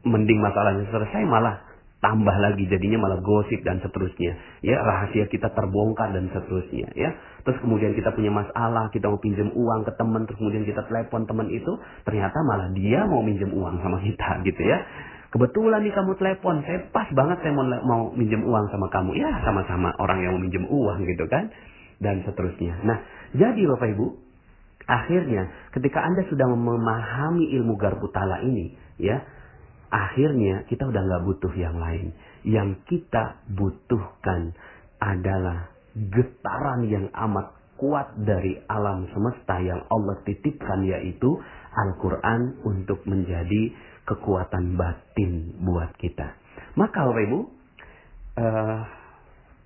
mending 0.04 0.44
masalahnya 0.44 0.84
selesai 0.92 1.24
malah 1.24 1.64
tambah 2.00 2.32
lagi 2.32 2.64
jadinya 2.64 2.96
malah 3.08 3.20
gosip 3.20 3.60
dan 3.68 3.84
seterusnya 3.84 4.32
ya 4.64 4.80
rahasia 4.80 5.28
kita 5.28 5.52
terbongkar 5.52 6.16
dan 6.16 6.32
seterusnya 6.32 6.88
ya 6.96 7.12
terus 7.44 7.60
kemudian 7.60 7.92
kita 7.92 8.16
punya 8.16 8.32
masalah 8.32 8.88
kita 8.96 9.12
mau 9.12 9.20
pinjam 9.20 9.52
uang 9.52 9.84
ke 9.84 9.92
teman 10.00 10.24
terus 10.24 10.40
kemudian 10.40 10.64
kita 10.64 10.80
telepon 10.88 11.28
teman 11.28 11.52
itu 11.52 11.76
ternyata 12.08 12.40
malah 12.48 12.72
dia 12.72 13.04
mau 13.04 13.20
minjem 13.20 13.52
uang 13.52 13.84
sama 13.84 14.00
kita 14.00 14.48
gitu 14.48 14.62
ya 14.64 14.80
kebetulan 15.30 15.86
nih 15.86 15.94
kamu 15.94 16.12
telepon 16.18 16.62
saya 16.66 16.80
pas 16.90 17.08
banget 17.14 17.38
saya 17.42 17.54
mau 17.54 17.66
mau 17.86 18.04
minjem 18.14 18.42
uang 18.42 18.66
sama 18.74 18.88
kamu 18.90 19.18
ya 19.18 19.32
sama-sama 19.46 19.94
orang 20.02 20.26
yang 20.26 20.32
mau 20.38 20.42
minjem 20.42 20.66
uang 20.66 21.06
gitu 21.06 21.26
kan 21.30 21.54
dan 22.02 22.26
seterusnya 22.26 22.82
nah 22.86 22.98
jadi 23.38 23.62
bapak 23.76 23.94
ibu 23.94 24.18
akhirnya 24.90 25.54
ketika 25.76 26.02
anda 26.02 26.26
sudah 26.28 26.50
memahami 26.50 27.54
ilmu 27.62 27.78
garpu 27.78 28.10
tala 28.10 28.42
ini 28.42 28.74
ya 28.98 29.22
akhirnya 29.90 30.70
kita 30.70 30.86
udah 30.86 31.02
nggak 31.02 31.24
butuh 31.26 31.54
yang 31.58 31.78
lain. 31.78 32.14
Yang 32.46 32.70
kita 32.88 33.42
butuhkan 33.52 34.56
adalah 35.02 35.74
getaran 35.98 36.88
yang 36.88 37.10
amat 37.12 37.58
kuat 37.80 38.12
dari 38.20 38.60
alam 38.68 39.08
semesta 39.12 39.60
yang 39.60 39.84
Allah 39.88 40.20
titipkan 40.24 40.84
yaitu 40.84 41.40
Al-Quran 41.74 42.60
untuk 42.68 43.04
menjadi 43.08 43.72
kekuatan 44.10 44.74
batin 44.74 45.62
buat 45.62 45.94
kita. 46.02 46.34
Maka 46.74 47.06
Bapak 47.06 47.24
Ibu, 47.30 47.40
uh, 48.42 48.80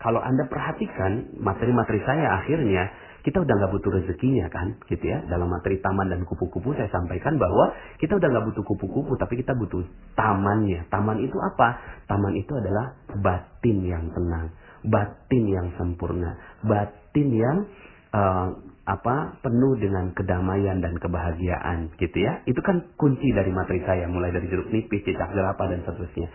kalau 0.03 0.19
Anda 0.19 0.43
perhatikan 0.51 1.39
materi-materi 1.39 2.03
saya 2.03 2.43
akhirnya 2.43 2.91
kita 3.23 3.39
udah 3.39 3.55
nggak 3.55 3.71
butuh 3.71 3.91
rezekinya 4.03 4.51
kan, 4.51 4.75
gitu 4.91 4.99
ya. 5.07 5.23
Dalam 5.31 5.47
materi 5.47 5.79
taman 5.79 6.11
dan 6.11 6.27
kupu-kupu 6.27 6.75
saya 6.75 6.91
sampaikan 6.91 7.39
bahwa 7.39 7.71
kita 8.03 8.19
udah 8.19 8.27
nggak 8.27 8.45
butuh 8.51 8.63
kupu-kupu, 8.67 9.15
tapi 9.15 9.39
kita 9.39 9.55
butuh 9.55 9.79
tamannya. 10.19 10.83
Taman 10.91 11.23
itu 11.23 11.39
apa? 11.39 11.79
Taman 12.11 12.35
itu 12.35 12.51
adalah 12.51 12.99
batin 13.15 13.77
yang 13.87 14.11
tenang, 14.11 14.51
batin 14.83 15.43
yang 15.47 15.71
sempurna, 15.79 16.35
batin 16.67 17.27
yang 17.31 17.57
uh, 18.11 18.72
apa 18.83 19.39
penuh 19.39 19.79
dengan 19.79 20.11
kedamaian 20.11 20.83
dan 20.83 20.99
kebahagiaan, 20.99 21.95
gitu 21.95 22.17
ya. 22.19 22.43
Itu 22.43 22.59
kan 22.59 22.93
kunci 22.99 23.31
dari 23.31 23.51
materi 23.55 23.79
saya, 23.87 24.07
mulai 24.11 24.35
dari 24.35 24.51
jeruk 24.51 24.67
nipis, 24.69 25.07
cicak 25.07 25.31
jerapah 25.31 25.67
dan 25.71 25.81
seterusnya. 25.87 26.27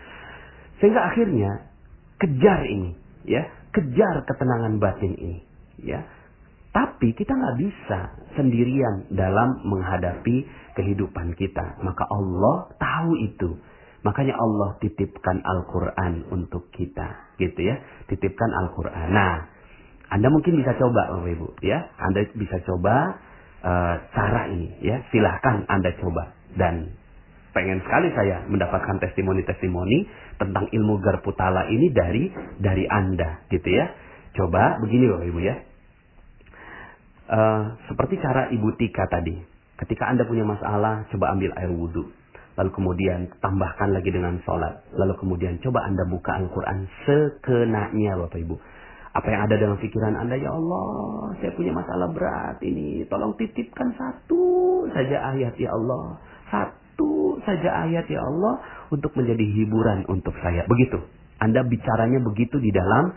Sehingga 0.81 1.13
akhirnya 1.13 1.69
kejar 2.17 2.65
ini, 2.65 2.97
ya, 3.29 3.45
kejar 3.69 4.25
ketenangan 4.25 4.81
batin 4.81 5.13
ini, 5.13 5.39
ya 5.85 6.01
tapi 6.69 7.17
kita 7.17 7.33
nggak 7.33 7.57
bisa 7.57 7.99
sendirian 8.37 9.09
dalam 9.09 9.65
menghadapi 9.65 10.45
kehidupan 10.77 11.33
kita. 11.33 11.81
Maka 11.81 12.05
Allah 12.05 12.69
tahu 12.77 13.11
itu. 13.25 13.49
Makanya 14.05 14.37
Allah 14.37 14.77
titipkan 14.77 15.41
Al-Quran 15.41 16.29
untuk 16.29 16.69
kita. 16.69 17.33
Gitu 17.41 17.57
ya. 17.57 17.81
Titipkan 18.05 18.53
Al-Quran. 18.53 19.07
Nah, 19.09 19.49
Anda 20.09 20.27
mungkin 20.33 20.57
bisa 20.57 20.73
coba 20.77 21.13
Bapak 21.13 21.29
Ibu. 21.29 21.47
ya. 21.61 21.89
Anda 22.01 22.25
bisa 22.33 22.57
coba 22.65 23.17
uh, 23.61 23.95
cara 24.13 24.49
ini. 24.49 24.81
ya. 24.81 25.05
Silahkan 25.13 25.69
Anda 25.69 25.93
coba. 26.01 26.33
Dan 26.57 26.97
pengen 27.53 27.81
sekali 27.85 28.09
saya 28.17 28.45
mendapatkan 28.49 28.97
testimoni-testimoni 29.01 30.05
tentang 30.41 30.65
ilmu 30.69 30.97
garputala 31.01 31.69
ini 31.69 31.93
dari 31.93 32.33
dari 32.57 32.89
Anda. 32.89 33.45
Gitu 33.53 33.69
ya. 33.69 33.85
Coba 34.33 34.81
begini 34.81 35.09
Bapak 35.09 35.27
Ibu 35.29 35.41
ya 35.41 35.55
Uh, 37.29 37.77
seperti 37.85 38.17
cara 38.17 38.49
Ibu 38.49 38.73
Tika 38.81 39.05
tadi. 39.05 39.37
Ketika 39.77 40.09
Anda 40.09 40.25
punya 40.25 40.41
masalah, 40.41 41.05
coba 41.13 41.37
ambil 41.37 41.53
air 41.61 41.69
wudhu. 41.69 42.09
Lalu 42.57 42.69
kemudian 42.73 43.29
tambahkan 43.37 43.93
lagi 43.93 44.09
dengan 44.09 44.41
sholat. 44.41 44.81
Lalu 44.97 45.13
kemudian 45.21 45.61
coba 45.61 45.85
Anda 45.85 46.09
buka 46.09 46.33
Al-Quran 46.41 46.89
sekenanya 47.05 48.17
Bapak 48.17 48.41
Ibu. 48.41 48.57
Apa 49.19 49.27
yang 49.27 49.41
ada 49.51 49.55
dalam 49.59 49.77
pikiran 49.83 50.15
Anda, 50.15 50.39
ya 50.39 50.51
Allah, 50.55 50.87
saya 51.43 51.51
punya 51.59 51.75
masalah 51.75 52.07
berat 52.15 52.63
ini. 52.63 53.03
Tolong 53.11 53.35
titipkan 53.35 53.91
satu 53.99 54.87
saja 54.95 55.35
ayat, 55.35 55.59
ya 55.59 55.75
Allah. 55.75 56.23
Satu 56.47 57.35
saja 57.43 57.83
ayat, 57.83 58.07
ya 58.07 58.23
Allah, 58.23 58.63
untuk 58.95 59.11
menjadi 59.19 59.43
hiburan 59.43 60.07
untuk 60.07 60.31
saya. 60.39 60.63
Begitu. 60.65 61.03
Anda 61.39 61.67
bicaranya 61.67 62.19
begitu 62.23 62.59
di 62.59 62.71
dalam 62.71 63.15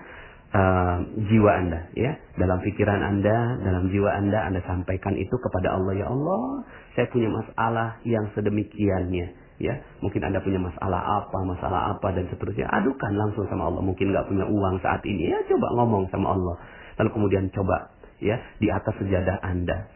uh, 0.54 0.96
jiwa 1.26 1.50
Anda 1.58 1.80
ya 1.96 2.12
dalam 2.38 2.62
pikiran 2.62 3.00
Anda 3.02 3.58
dalam 3.60 3.90
jiwa 3.90 4.10
Anda 4.14 4.38
Anda 4.46 4.60
sampaikan 4.62 5.16
itu 5.18 5.34
kepada 5.42 5.74
Allah 5.74 5.92
ya 5.96 6.06
Allah 6.06 6.62
saya 6.94 7.08
punya 7.10 7.32
masalah 7.32 7.98
yang 8.06 8.30
sedemikiannya 8.36 9.41
ya 9.62 9.78
mungkin 10.02 10.26
Anda 10.26 10.42
punya 10.42 10.58
masalah 10.58 11.22
apa 11.22 11.38
masalah 11.46 11.94
apa 11.94 12.10
dan 12.10 12.26
seterusnya. 12.34 12.66
Adukan 12.66 13.14
langsung 13.14 13.46
sama 13.46 13.70
Allah. 13.70 13.86
Mungkin 13.86 14.10
nggak 14.10 14.26
punya 14.26 14.44
uang 14.50 14.82
saat 14.82 15.06
ini. 15.06 15.30
Ya 15.30 15.38
coba 15.46 15.70
ngomong 15.78 16.10
sama 16.10 16.34
Allah. 16.34 16.58
Lalu 16.98 17.10
kemudian 17.14 17.44
coba 17.54 17.94
ya 18.18 18.42
di 18.58 18.66
atas 18.74 18.98
sejadah 18.98 19.38
Anda. 19.46 19.86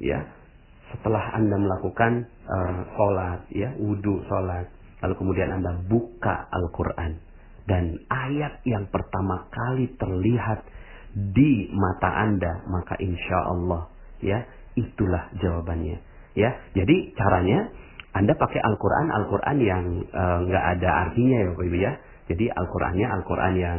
Ya 0.00 0.24
setelah 0.96 1.36
Anda 1.36 1.60
melakukan 1.60 2.32
uh, 2.48 2.80
sholat 2.96 3.46
ya 3.52 3.76
wudhu 3.76 4.24
sholat 4.26 4.72
lalu 5.04 5.14
kemudian 5.16 5.52
Anda 5.52 5.80
buka 5.84 6.48
Al-Quran. 6.48 7.20
Dan 7.64 8.02
ayat 8.08 8.64
yang 8.66 8.88
pertama 8.88 9.46
kali 9.52 9.94
terlihat 9.96 10.64
di 11.14 11.70
mata 11.70 12.10
Anda, 12.24 12.66
maka 12.66 12.98
insya 12.98 13.38
Allah 13.46 13.90
ya 14.20 14.44
itulah 14.76 15.32
jawabannya. 15.38 15.98
Ya, 16.38 16.50
jadi 16.72 17.10
caranya 17.18 17.74
Anda 18.10 18.34
pakai 18.34 18.58
Al-Quran, 18.58 19.06
Al-Quran 19.14 19.56
yang 19.62 19.84
eh, 20.02 20.38
nggak 20.50 20.64
uh, 20.66 20.72
ada 20.74 20.90
artinya 21.06 21.36
ya 21.38 21.46
Bapak 21.54 21.64
Ibu 21.66 21.78
ya. 21.78 21.92
Jadi 22.30 22.44
Al-Qurannya 22.46 23.06
Al-Quran 23.10 23.54
yang 23.58 23.78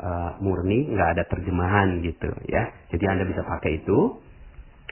uh, 0.00 0.30
murni, 0.40 0.88
nggak 0.92 1.08
ada 1.16 1.24
terjemahan 1.28 2.00
gitu 2.00 2.28
ya. 2.48 2.68
Jadi 2.88 3.04
Anda 3.04 3.24
bisa 3.28 3.44
pakai 3.44 3.84
itu. 3.84 4.16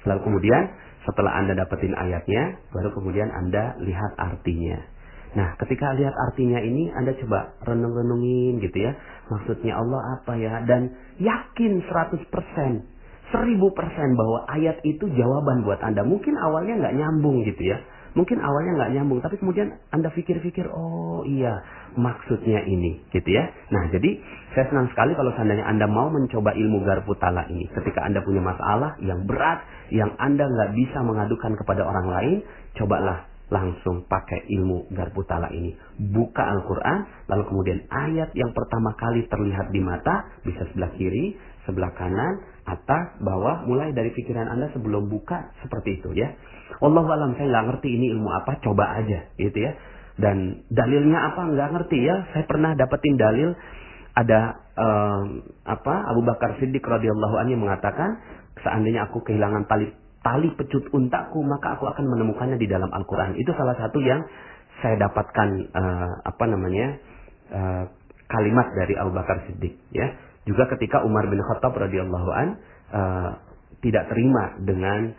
Lalu 0.04 0.20
kemudian 0.24 0.62
setelah 1.08 1.32
Anda 1.40 1.56
dapetin 1.56 1.96
ayatnya, 1.96 2.60
baru 2.72 2.92
kemudian 2.92 3.32
Anda 3.32 3.76
lihat 3.80 4.20
artinya. 4.20 4.80
Nah, 5.30 5.54
ketika 5.62 5.94
lihat 5.94 6.12
artinya 6.12 6.58
ini, 6.58 6.90
Anda 6.90 7.14
coba 7.14 7.54
renung-renungin 7.62 8.58
gitu 8.60 8.78
ya. 8.82 8.92
Maksudnya 9.30 9.78
Allah 9.78 10.18
apa 10.18 10.34
ya? 10.34 10.60
Dan 10.66 10.90
yakin 11.22 11.86
100%, 11.86 12.26
1000% 13.30 14.18
bahwa 14.18 14.38
ayat 14.50 14.82
itu 14.82 15.06
jawaban 15.06 15.62
buat 15.62 15.78
Anda. 15.86 16.02
Mungkin 16.02 16.34
awalnya 16.34 16.82
nggak 16.82 16.94
nyambung 16.98 17.46
gitu 17.46 17.62
ya. 17.62 17.78
Mungkin 18.10 18.42
awalnya 18.42 18.72
nggak 18.74 18.92
nyambung, 18.98 19.20
tapi 19.22 19.38
kemudian 19.38 19.70
Anda 19.94 20.10
pikir-pikir, 20.10 20.66
oh 20.74 21.22
iya, 21.22 21.62
maksudnya 21.94 22.66
ini, 22.66 23.06
gitu 23.14 23.30
ya. 23.30 23.46
Nah, 23.70 23.86
jadi 23.94 24.18
saya 24.54 24.66
senang 24.66 24.90
sekali 24.90 25.14
kalau 25.14 25.30
seandainya 25.38 25.62
Anda 25.62 25.86
mau 25.86 26.10
mencoba 26.10 26.50
ilmu 26.58 26.82
garpu 26.82 27.14
tala 27.22 27.46
ini. 27.46 27.70
Ketika 27.70 28.02
Anda 28.02 28.26
punya 28.26 28.42
masalah 28.42 28.98
yang 28.98 29.30
berat, 29.30 29.62
yang 29.94 30.10
Anda 30.18 30.42
nggak 30.42 30.70
bisa 30.74 30.98
mengadukan 31.06 31.54
kepada 31.54 31.86
orang 31.86 32.06
lain, 32.10 32.36
cobalah 32.74 33.30
langsung 33.50 34.06
pakai 34.06 34.46
ilmu 34.58 34.90
garpu 34.94 35.26
tala 35.26 35.50
ini. 35.50 35.74
Buka 35.98 36.46
Al-Quran, 36.46 37.26
lalu 37.26 37.42
kemudian 37.50 37.78
ayat 37.90 38.30
yang 38.34 38.54
pertama 38.54 38.94
kali 38.98 39.26
terlihat 39.26 39.74
di 39.74 39.82
mata, 39.82 40.26
bisa 40.46 40.66
sebelah 40.70 40.90
kiri, 40.94 41.34
sebelah 41.66 41.90
kanan, 41.98 42.42
atas, 42.70 43.18
bawah, 43.18 43.66
mulai 43.66 43.90
dari 43.90 44.14
pikiran 44.14 44.46
Anda 44.46 44.70
sebelum 44.70 45.10
buka 45.10 45.50
seperti 45.64 45.98
itu 45.98 46.14
ya. 46.14 46.30
Allah 46.78 47.02
alam 47.02 47.34
saya 47.34 47.50
nggak 47.50 47.66
ngerti 47.74 47.88
ini 47.90 48.06
ilmu 48.14 48.30
apa, 48.30 48.62
coba 48.62 49.02
aja 49.02 49.26
gitu 49.36 49.58
ya. 49.58 49.74
Dan 50.20 50.62
dalilnya 50.70 51.34
apa 51.34 51.50
nggak 51.50 51.68
ngerti 51.74 51.98
ya. 51.98 52.16
Saya 52.32 52.44
pernah 52.46 52.76
dapetin 52.78 53.18
dalil 53.18 53.50
ada 54.14 54.58
um, 54.74 55.44
apa 55.64 55.94
Abu 56.10 56.22
Bakar 56.26 56.58
Siddiq 56.58 56.82
radhiyallahu 56.82 57.34
anhu 57.40 57.56
mengatakan 57.60 58.18
seandainya 58.60 59.08
aku 59.08 59.22
kehilangan 59.22 59.66
tali 59.70 59.90
tali 60.20 60.52
pecut 60.52 60.92
untaku 60.92 61.40
maka 61.40 61.80
aku 61.80 61.88
akan 61.88 62.04
menemukannya 62.04 62.60
di 62.60 62.68
dalam 62.68 62.90
Al-Qur'an. 62.92 63.38
Itu 63.38 63.56
salah 63.56 63.76
satu 63.78 63.98
yang 64.02 64.20
saya 64.80 64.96
dapatkan 65.00 65.48
uh, 65.72 66.12
apa 66.26 66.44
namanya 66.48 66.86
uh, 67.52 67.84
kalimat 68.28 68.72
dari 68.76 68.94
Abu 68.96 69.12
Bakar 69.16 69.48
Siddiq 69.48 69.74
ya. 69.92 70.29
Juga 70.48 70.64
ketika 70.72 71.04
Umar 71.04 71.28
bin 71.28 71.40
Khattab 71.44 71.76
radhiyallahu 71.76 72.30
an 72.32 72.48
uh, 72.90 73.30
tidak 73.84 74.08
terima 74.08 74.56
dengan 74.64 75.12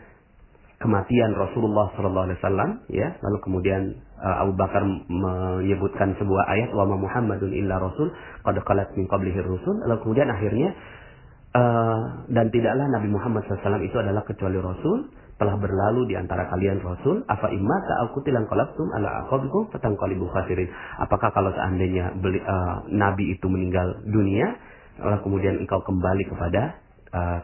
kematian 0.81 1.37
Rasulullah 1.37 1.93
sallallahu 1.93 2.25
alaihi 2.25 2.39
wasallam 2.41 2.69
ya, 2.89 3.07
lalu 3.21 3.37
kemudian 3.45 3.81
uh, 4.17 4.41
Abu 4.41 4.57
Bakar 4.57 4.81
menyebutkan 5.05 6.17
sebuah 6.17 6.43
ayat 6.49 6.73
wa 6.73 6.89
Muhammadun 6.89 7.53
illa 7.53 7.77
rasul 7.77 8.09
qad 8.41 8.57
qalat 8.65 8.89
min 8.97 9.05
qablihi 9.05 9.45
rusul. 9.45 9.77
Lalu 9.85 9.99
kemudian 10.01 10.33
akhirnya 10.33 10.73
uh, 11.53 12.25
dan 12.33 12.49
tidaklah 12.49 12.89
Nabi 12.89 13.13
Muhammad 13.13 13.45
SAW 13.45 13.81
itu 13.85 13.97
adalah 14.01 14.25
kecuali 14.25 14.57
rasul 14.57 15.13
telah 15.37 15.57
berlalu 15.57 16.05
di 16.05 16.13
antara 16.13 16.45
kalian 16.53 16.85
rasul 16.85 17.25
apa 17.25 17.49
imma 17.49 17.77
ta'akutil 17.81 18.37
qalabtum 18.45 18.93
ala 18.93 19.25
aqabikum 19.25 19.73
fatanqalibu 19.73 20.29
khasirin. 20.33 20.69
Apakah 21.01 21.33
kalau 21.33 21.49
seandainya 21.53 22.13
beli, 22.17 22.41
uh, 22.41 22.85
nabi 22.89 23.37
itu 23.37 23.45
meninggal 23.49 24.01
dunia 24.05 24.53
lalu 25.01 25.17
kemudian 25.25 25.55
engkau 25.61 25.81
kembali 25.81 26.23
kepada 26.29 26.61
uh, 27.11 27.39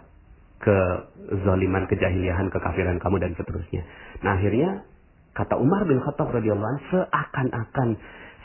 kezaliman, 0.62 1.86
kejahiliahan, 1.86 2.50
kekafiran 2.50 2.98
kamu 2.98 3.22
dan 3.22 3.32
seterusnya. 3.38 3.86
Nah 4.26 4.38
akhirnya 4.38 4.86
kata 5.38 5.58
Umar 5.62 5.86
bin 5.86 6.02
Khattab 6.02 6.34
radhiyallahu 6.34 6.72
anhu 6.78 6.86
seakan-akan 6.90 7.90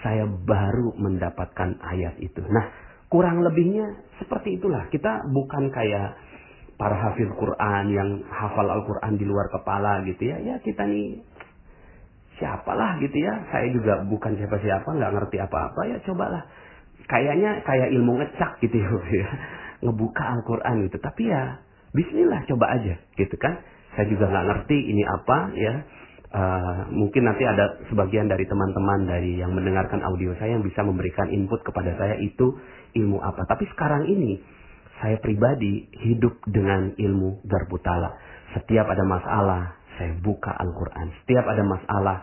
saya 0.05 0.25
baru 0.29 0.92
mendapatkan 0.98 1.81
ayat 1.81 2.20
itu. 2.20 2.42
Nah 2.44 2.68
kurang 3.09 3.40
lebihnya 3.40 3.96
seperti 4.20 4.61
itulah. 4.61 4.88
Kita 4.92 5.25
bukan 5.31 5.72
kayak 5.72 6.16
para 6.77 6.96
hafiz 6.98 7.31
Quran 7.38 7.85
yang 7.94 8.09
hafal 8.29 8.66
Al-Quran 8.66 9.16
di 9.16 9.25
luar 9.25 9.48
kepala 9.48 10.05
gitu 10.05 10.27
ya. 10.27 10.37
Ya 10.42 10.55
kita 10.61 10.85
nih 10.85 11.22
siapalah 12.37 13.01
gitu 13.01 13.16
ya. 13.16 13.40
Saya 13.48 13.72
juga 13.72 14.05
bukan 14.05 14.37
siapa-siapa, 14.37 14.88
nggak 14.88 15.12
ngerti 15.16 15.37
apa-apa 15.40 15.81
ya 15.88 15.96
cobalah 16.05 16.44
kayaknya 17.09 17.62
kayak 17.67 17.91
ilmu 17.95 18.23
ngecak 18.23 18.61
gitu 18.62 18.77
ya 18.83 18.91
ngebuka 19.83 20.23
Al-Quran 20.23 20.87
gitu 20.87 20.99
tapi 21.03 21.31
ya 21.31 21.62
Bismillah 21.93 22.49
coba 22.49 22.73
aja 22.73 22.97
gitu 23.21 23.37
kan. 23.37 23.61
Saya 23.93 24.09
juga 24.09 24.25
nggak 24.33 24.47
ngerti 24.49 24.79
ini 24.81 25.05
apa 25.05 25.38
ya. 25.53 25.75
Uh, 26.33 26.88
mungkin 26.88 27.29
nanti 27.29 27.45
ada 27.45 27.77
sebagian 27.93 28.25
dari 28.25 28.49
teman-teman 28.49 29.05
dari 29.05 29.37
yang 29.37 29.53
mendengarkan 29.53 30.01
audio 30.01 30.33
saya 30.41 30.57
yang 30.57 30.65
bisa 30.65 30.81
memberikan 30.81 31.29
input 31.29 31.61
kepada 31.61 31.93
saya 32.01 32.17
itu 32.25 32.57
ilmu 32.97 33.21
apa. 33.21 33.45
Tapi 33.45 33.69
sekarang 33.77 34.09
ini 34.09 34.41
saya 35.05 35.21
pribadi 35.21 35.93
hidup 35.93 36.41
dengan 36.49 36.97
ilmu 36.97 37.45
garbutala 37.45 38.17
setiap 38.57 38.88
ada 38.88 39.05
masalah 39.05 39.77
saya 40.01 40.17
buka 40.25 40.57
Al-Quran. 40.57 41.12
Setiap 41.21 41.45
ada 41.45 41.65
masalah 41.69 42.17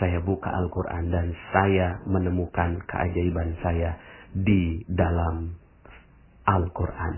saya 0.00 0.24
buka 0.24 0.48
Al-Quran. 0.48 1.12
Dan 1.12 1.36
saya 1.52 2.00
menemukan 2.08 2.80
keajaiban 2.88 3.60
saya 3.60 3.92
di 4.34 4.82
dalam 4.86 5.54
Al-Quran. 6.46 7.14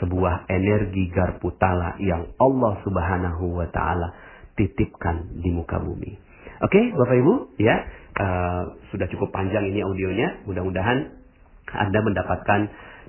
Sebuah 0.00 0.48
energi 0.48 1.12
garpu 1.12 1.52
tala 1.60 2.00
yang 2.00 2.32
Allah 2.40 2.80
subhanahu 2.80 3.60
wa 3.60 3.68
ta'ala 3.68 4.08
titipkan 4.56 5.40
di 5.44 5.52
muka 5.52 5.76
bumi. 5.76 6.16
Oke, 6.60 6.76
okay, 6.76 6.84
Bapak 6.92 7.16
Ibu, 7.20 7.34
ya, 7.60 7.76
uh, 8.20 8.62
sudah 8.92 9.08
cukup 9.12 9.32
panjang 9.32 9.68
ini 9.68 9.84
audionya. 9.84 10.44
Mudah-mudahan 10.48 10.98
Anda 11.72 12.00
mendapatkan 12.00 12.60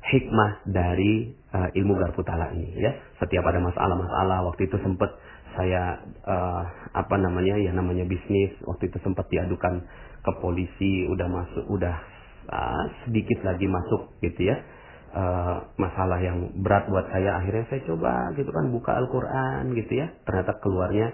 hikmah 0.04 0.68
dari 0.68 1.32
uh, 1.56 1.72
ilmu 1.72 1.96
garpu 1.96 2.24
tala 2.28 2.52
ini, 2.56 2.76
ya. 2.80 2.92
Setiap 3.24 3.44
ada 3.48 3.60
masalah-masalah, 3.64 4.48
waktu 4.52 4.68
itu 4.68 4.76
sempat 4.84 5.16
saya 5.56 6.00
uh, 6.24 6.64
apa 6.96 7.16
namanya 7.20 7.60
ya 7.60 7.76
namanya 7.76 8.08
bisnis 8.08 8.56
waktu 8.64 8.88
itu 8.88 8.98
sempat 9.04 9.28
diadukan 9.28 9.84
ke 10.24 10.32
polisi 10.40 11.08
udah 11.12 11.28
masuk 11.28 11.66
udah 11.68 11.96
uh, 12.50 12.84
sedikit 13.06 13.44
lagi 13.46 13.68
masuk 13.68 14.18
gitu 14.24 14.50
ya. 14.50 14.58
Uh, 15.12 15.68
masalah 15.76 16.24
yang 16.24 16.56
berat 16.64 16.88
buat 16.88 17.04
saya 17.12 17.44
akhirnya 17.44 17.68
saya 17.68 17.84
coba 17.84 18.32
gitu 18.40 18.48
kan 18.48 18.72
buka 18.72 18.96
Al-Quran 18.96 19.76
gitu 19.76 19.94
ya. 20.00 20.08
Ternyata 20.24 20.58
keluarnya 20.64 21.12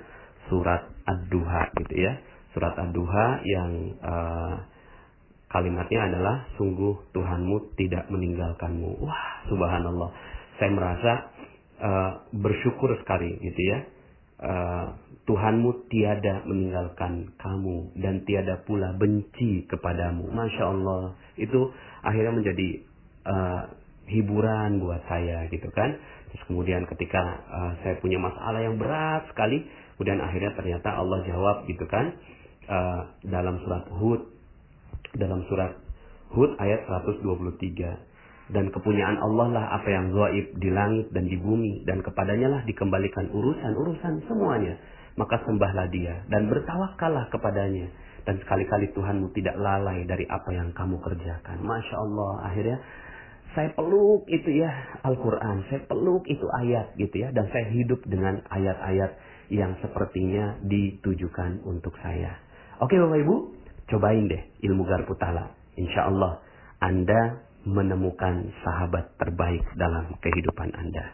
surat 0.48 0.86
Ad-Duha 1.04 1.62
gitu 1.84 1.96
ya. 1.98 2.14
Surat 2.54 2.78
Ad-Duha 2.78 3.28
yang 3.44 3.72
uh, 4.00 4.56
kalimatnya 5.50 6.14
adalah 6.14 6.36
sungguh 6.56 7.10
Tuhanmu 7.12 7.74
tidak 7.76 8.06
meninggalkanmu. 8.14 9.02
Wah 9.02 9.48
subhanallah. 9.50 10.10
Saya 10.62 10.72
merasa 10.72 11.12
uh, 11.82 12.12
bersyukur 12.38 12.94
sekali 13.02 13.34
gitu 13.42 13.62
ya 13.66 13.97
uh, 14.42 14.86
Tuhanmu 15.28 15.92
tiada 15.92 16.48
meninggalkan 16.48 17.36
kamu 17.36 18.00
dan 18.00 18.24
tiada 18.24 18.64
pula 18.64 18.96
benci 18.96 19.68
kepadamu. 19.68 20.32
Masya 20.32 20.64
Allah. 20.72 21.20
Itu 21.36 21.76
akhirnya 22.00 22.32
menjadi 22.32 22.70
uh, 23.28 23.62
hiburan 24.08 24.80
buat 24.80 25.04
saya 25.12 25.52
gitu 25.52 25.68
kan. 25.76 26.00
Terus 26.32 26.44
kemudian 26.48 26.88
ketika 26.88 27.20
uh, 27.44 27.72
saya 27.84 28.00
punya 28.00 28.24
masalah 28.24 28.64
yang 28.64 28.80
berat 28.80 29.28
sekali, 29.36 29.68
kemudian 30.00 30.24
akhirnya 30.24 30.56
ternyata 30.56 30.96
Allah 30.96 31.20
jawab 31.28 31.68
gitu 31.68 31.84
kan. 31.92 32.16
Uh, 32.68 33.02
dalam 33.28 33.60
surat 33.64 33.84
Hud, 34.00 34.22
dalam 35.16 35.44
surat 35.52 35.76
Hud 36.32 36.56
ayat 36.60 36.88
123 36.88 38.17
dan 38.48 38.72
kepunyaan 38.72 39.20
Allah 39.20 39.48
lah 39.52 39.66
apa 39.76 39.88
yang 39.92 40.16
gaib 40.16 40.56
di 40.56 40.70
langit 40.72 41.12
dan 41.12 41.28
di 41.28 41.36
bumi. 41.36 41.84
Dan 41.84 42.00
kepadanya 42.00 42.48
lah 42.48 42.62
dikembalikan 42.64 43.28
urusan-urusan 43.32 44.24
semuanya. 44.28 44.80
Maka 45.18 45.42
sembahlah 45.44 45.90
dia 45.92 46.24
dan 46.32 46.48
bertawakallah 46.48 47.28
kepadanya. 47.34 47.90
Dan 48.24 48.40
sekali-kali 48.44 48.92
Tuhanmu 48.92 49.32
tidak 49.36 49.56
lalai 49.56 50.04
dari 50.04 50.28
apa 50.28 50.52
yang 50.52 50.72
kamu 50.76 51.00
kerjakan. 51.00 51.64
Masya 51.64 51.96
Allah 51.96 52.32
akhirnya 52.52 52.78
saya 53.56 53.72
peluk 53.74 54.28
itu 54.30 54.50
ya 54.52 54.72
Al-Quran. 55.04 55.68
Saya 55.72 55.82
peluk 55.88 56.28
itu 56.28 56.44
ayat 56.44 56.96
gitu 57.00 57.16
ya. 57.24 57.32
Dan 57.32 57.48
saya 57.52 57.68
hidup 57.72 58.04
dengan 58.08 58.44
ayat-ayat 58.52 59.12
yang 59.52 59.80
sepertinya 59.80 60.60
ditujukan 60.64 61.64
untuk 61.64 61.96
saya. 62.04 62.36
Oke 62.84 63.00
Bapak 63.00 63.20
Ibu 63.26 63.36
cobain 63.88 64.28
deh 64.28 64.44
ilmu 64.68 64.84
Garputala 64.86 65.56
Insya 65.80 66.12
Allah 66.12 66.44
Anda 66.84 67.47
menemukan 67.68 68.48
sahabat 68.64 69.20
terbaik 69.20 69.68
dalam 69.76 70.16
kehidupan 70.24 70.72
Anda. 70.72 71.12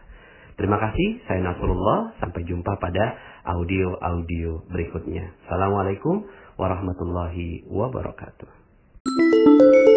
Terima 0.54 0.78
kasih, 0.78 1.26
saya 1.26 1.42
Nasrullah. 1.42 2.14
Sampai 2.22 2.46
jumpa 2.46 2.78
pada 2.78 3.18
audio-audio 3.58 4.70
berikutnya. 4.70 5.34
Assalamualaikum 5.50 6.30
warahmatullahi 6.62 7.66
wabarakatuh. 7.66 9.93